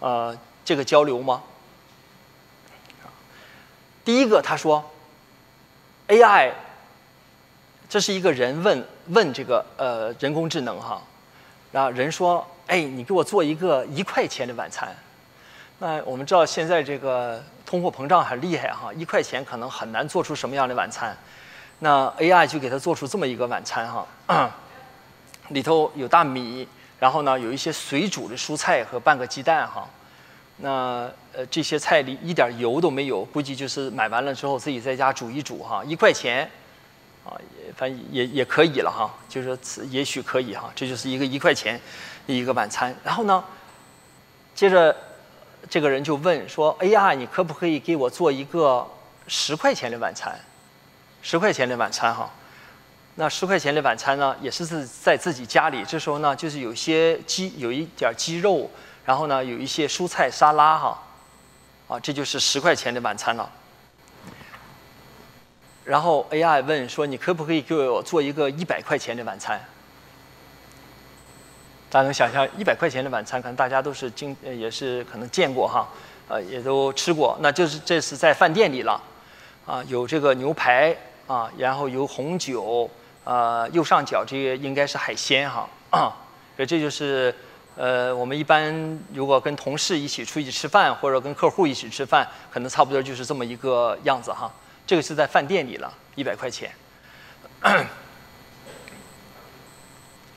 [0.00, 1.40] 呃，这个交流吗？
[4.04, 4.84] 第一个，他说
[6.08, 6.50] ，AI，
[7.88, 11.00] 这是一个人问问这个呃人工智能哈，
[11.70, 14.92] 然后人说，哎，你给我做一个一块钱的晚餐。
[15.78, 21.16] 那我们知道现在这个通货膨胀很厉害哈，一块钱可能很难做出什么样的晚餐。”
[21.80, 24.50] 那 AI 就给他做出这么一个晚餐哈，
[25.50, 26.66] 里头有大米，
[26.98, 29.88] 然后呢有一些水煮的蔬菜和半个鸡蛋哈。
[30.56, 36.50] 那呃这些菜里一点油都没有，估计就是买完了之后自己在家煮一煮哈，一块钱，
[37.24, 41.80] 啊也反正也也可以了哈，就是说也许可以哈，这就是一个一块钱
[42.26, 42.92] 一个晚餐。
[43.04, 43.44] 然后呢，
[44.52, 44.96] 接着
[45.70, 48.84] 这个人就问说：“AI，你可不可以给我做一个
[49.28, 50.36] 十块钱的晚餐？”
[51.30, 52.30] 十块钱的晚餐哈，
[53.16, 55.84] 那十块钱的晚餐呢，也是在自己家里。
[55.84, 58.70] 这时候呢，就是有些鸡，有一点鸡肉，
[59.04, 61.02] 然后呢，有一些蔬菜沙拉哈，
[61.86, 63.46] 啊，这就是十块钱的晚餐了。
[65.84, 69.62] 然后 AI 问说：“你可不可以给我做一个一百块钱的晚餐？”
[71.90, 75.86] 大家能想象一百块钱的晚餐，可能大家都是经也是可能见过哈，
[76.28, 77.36] 呃，也都吃过。
[77.42, 78.98] 那就是这是在饭店里了，
[79.66, 80.96] 啊，有这个牛排。
[81.28, 82.90] 啊，然后有红酒，
[83.22, 85.68] 啊，右上角这个应该是海鲜哈，
[86.56, 87.34] 所以这就是，
[87.76, 94.50] 呃，我们一般如果跟同事一起出去吃饭，或者跟客户一起吃饭，可能差不多就是这么一个样子哈。
[94.86, 96.72] 这个是在饭店里了，一百块钱。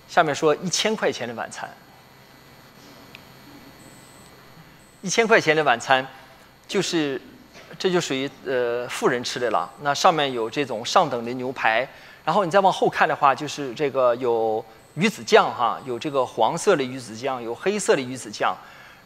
[0.09, 1.69] 下面说一千块钱的晚餐，
[5.01, 6.05] 一千块钱的晚餐，
[6.67, 7.21] 就是。
[7.81, 9.67] 这就属于呃富人吃的了。
[9.81, 11.87] 那上面有这种上等的牛排，
[12.23, 14.63] 然后你再往后看的话，就是这个有
[14.93, 18.55] 鱼子酱哈，有这个黄色的鱼子酱，有黑色的鱼子酱。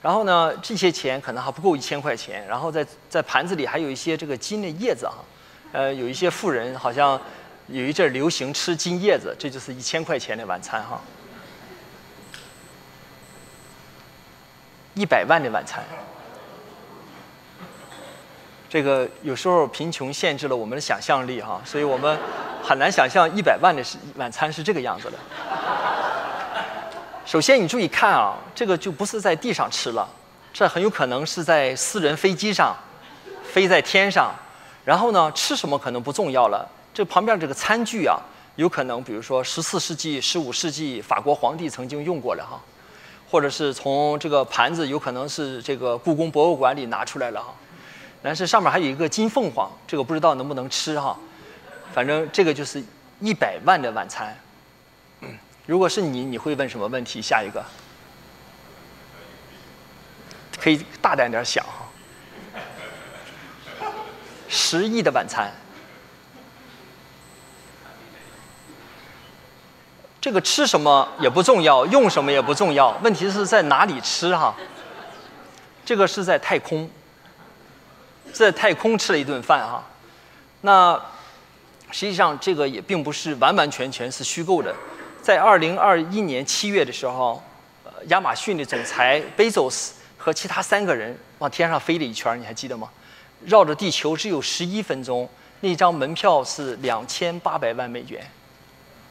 [0.01, 2.45] 然后呢，这些钱可能还不够一千块钱。
[2.49, 5.23] 然后在在盘子里还有一些这个金的叶子哈，
[5.71, 7.17] 呃，有一些富人好像
[7.67, 10.99] 有一阵流行吃金叶子，这就是一千块钱的晚餐哈，
[14.95, 15.81] 一百万的晚餐。
[18.75, 22.19] 这个有时候贫穷限制了我们的想象力哈，所以我们
[22.61, 23.81] 很难想象一百万的
[24.17, 25.17] 晚餐是这个样子的。
[27.25, 30.05] 首先你注意看啊，这个就不是在地上吃了，
[30.51, 32.75] 这很有可能是在私人飞机上，
[33.45, 34.35] 飞在天上。
[34.83, 38.19] 然后呢，吃什么可能不重要了，这旁边这个餐具啊，
[38.57, 42.59] 有可能比如说十四世纪、十五世纪法国皇帝曾经用过了哈，
[43.31, 47.53] 或者是从这个盘子有可能是这个故宫博物馆里拿出来了哈。
[48.25, 51.15] 但是上面还有一个金凤凰，这个不知道能不能吃哈。
[51.93, 52.83] 反正这个就是
[53.19, 54.35] 一百万的晚餐。
[55.67, 57.21] 如果是你，你会问什么问题？
[57.21, 57.63] 下一个，
[60.59, 61.85] 可以大胆点想哈。
[64.49, 65.51] 十亿的晚餐，
[70.19, 74.55] 这个吃什么也不重要，用什么也不重要，问题是在哪里吃哈。
[75.85, 76.89] 这个是在太空，
[78.35, 79.81] 在太空吃了一顿饭哈。
[80.61, 80.99] 那
[81.91, 84.75] 实际上这个也并不是完完全全是虚构的。
[85.21, 87.41] 在二零二一年七月的时候，
[87.85, 92.89] 呃，亚马逊的总裁贝佐斯和其他三个人往天上飞了一圈，你还记得吗？
[93.45, 95.29] 绕着地球只有十一分钟，
[95.61, 98.29] 那张门票是两千八百万美元，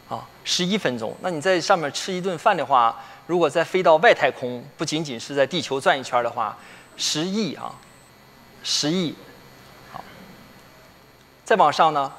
[0.09, 1.17] 啊，十一分钟。
[1.21, 6.57] 那你在上面吃一顿饭的话，如果再飞到外太空，不仅仅是在地球转一圈的话，
[6.97, 7.75] 十亿啊，
[8.65, 9.15] 十亿。
[9.93, 10.03] 好，
[11.45, 12.13] 再往上呢？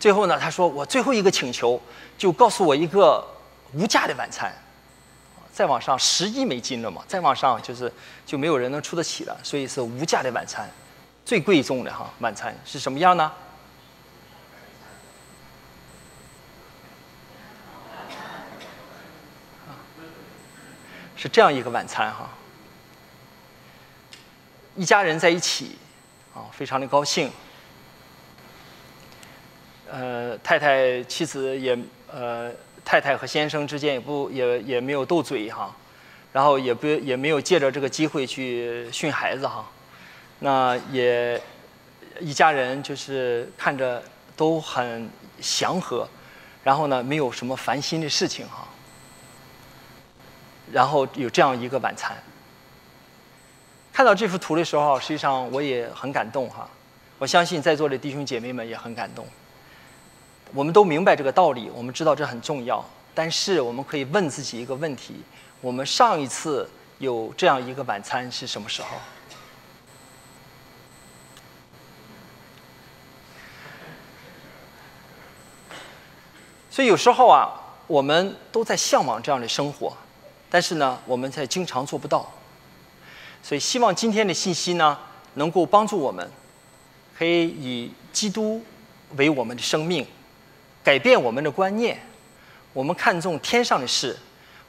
[0.00, 1.80] 最后呢，他说：“我最后一个请求，
[2.18, 3.26] 就告诉我一个
[3.72, 4.52] 无价的晚餐。
[5.50, 7.90] 再往上十亿美金了嘛，再往上就是
[8.26, 10.68] 就没有人能出得起了，所以是无价的晚餐，
[11.24, 13.32] 最贵重的哈晚餐是什么样呢？
[21.16, 22.28] 是这样一个晚餐哈，
[24.76, 25.76] 一家人在一起，
[26.34, 27.30] 啊，非常的高兴。”
[29.86, 31.78] 呃，太太、妻子也，
[32.10, 32.50] 呃，
[32.84, 35.72] 太太和先生之间也不也也没有斗嘴哈，
[36.32, 39.64] 然后也不也没有借着这个机会去训孩子哈，
[40.40, 41.40] 那也
[42.18, 44.02] 一家人就是看着
[44.34, 45.08] 都很
[45.40, 46.08] 祥和，
[46.64, 48.66] 然后呢，没有什么烦心的事情哈，
[50.72, 52.16] 然后有这样一个晚餐。
[53.92, 56.68] 看到这幅图的时候，实际上我也很感动哈，
[57.18, 59.26] 我相信在座的弟兄姐妹们也很感动。
[60.52, 62.84] 我们都明白这个道理，我们知道这很重要。
[63.14, 65.22] 但是我们可以问自己一个问题：
[65.60, 68.88] 我们上一次有这样一个晚餐是什么时候？
[76.68, 77.54] 所以有时候啊，
[77.86, 79.96] 我们都在向往这样的生活，
[80.54, 82.30] 但是呢，我们在经常做不到。
[83.42, 84.96] 所以希望今天的信息呢，
[85.34, 86.30] 能够帮助我们，
[87.18, 88.64] 可以以基督
[89.16, 90.06] 为我们的生命。
[90.84, 92.00] 改变我们的观念，
[92.72, 94.16] 我们看重天上的事，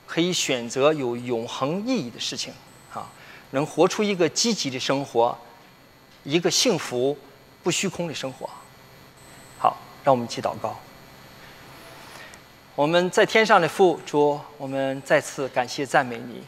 [0.08, 2.52] 可以选择有永恒意义的事情，
[2.92, 3.08] 啊，
[3.52, 5.38] 能活出一个积极的生活，
[6.24, 7.16] 一个幸福
[7.62, 8.50] 不虚空的生活。
[9.60, 10.76] 好，让我们一起祷告。
[12.76, 16.44] 我们在天上的父主，我们再次感谢赞美你，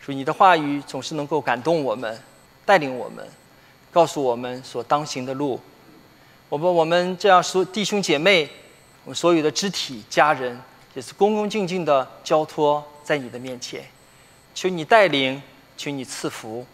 [0.00, 2.20] 主你的话语总是能够感动我们，
[2.66, 3.24] 带领我们，
[3.92, 5.60] 告诉我们所当行的路。
[6.48, 8.50] 我们我们这样说，弟兄姐妹。
[9.04, 10.58] 我们所有的肢体、家人，
[10.94, 13.84] 也是恭恭敬敬的交托在你的面前，
[14.54, 15.40] 求你带领，
[15.76, 16.64] 求你赐福，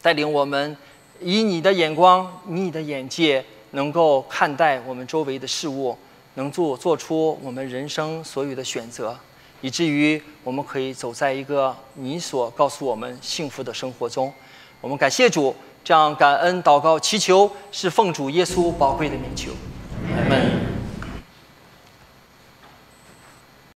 [0.00, 0.76] 带领我们
[1.20, 5.98] 以你的眼光、你的眼界，能够看待我们周围的事物，
[6.40, 9.14] 能做做出我们人生所有的选择，
[9.60, 14.32] 以至于我们可以走在一个你所告诉我们幸福的生活中。
[14.80, 19.50] 我们感谢主，这样感恩祷告祈求，是奉主耶稣宝贵的名求，
[20.16, 20.79] 阿门。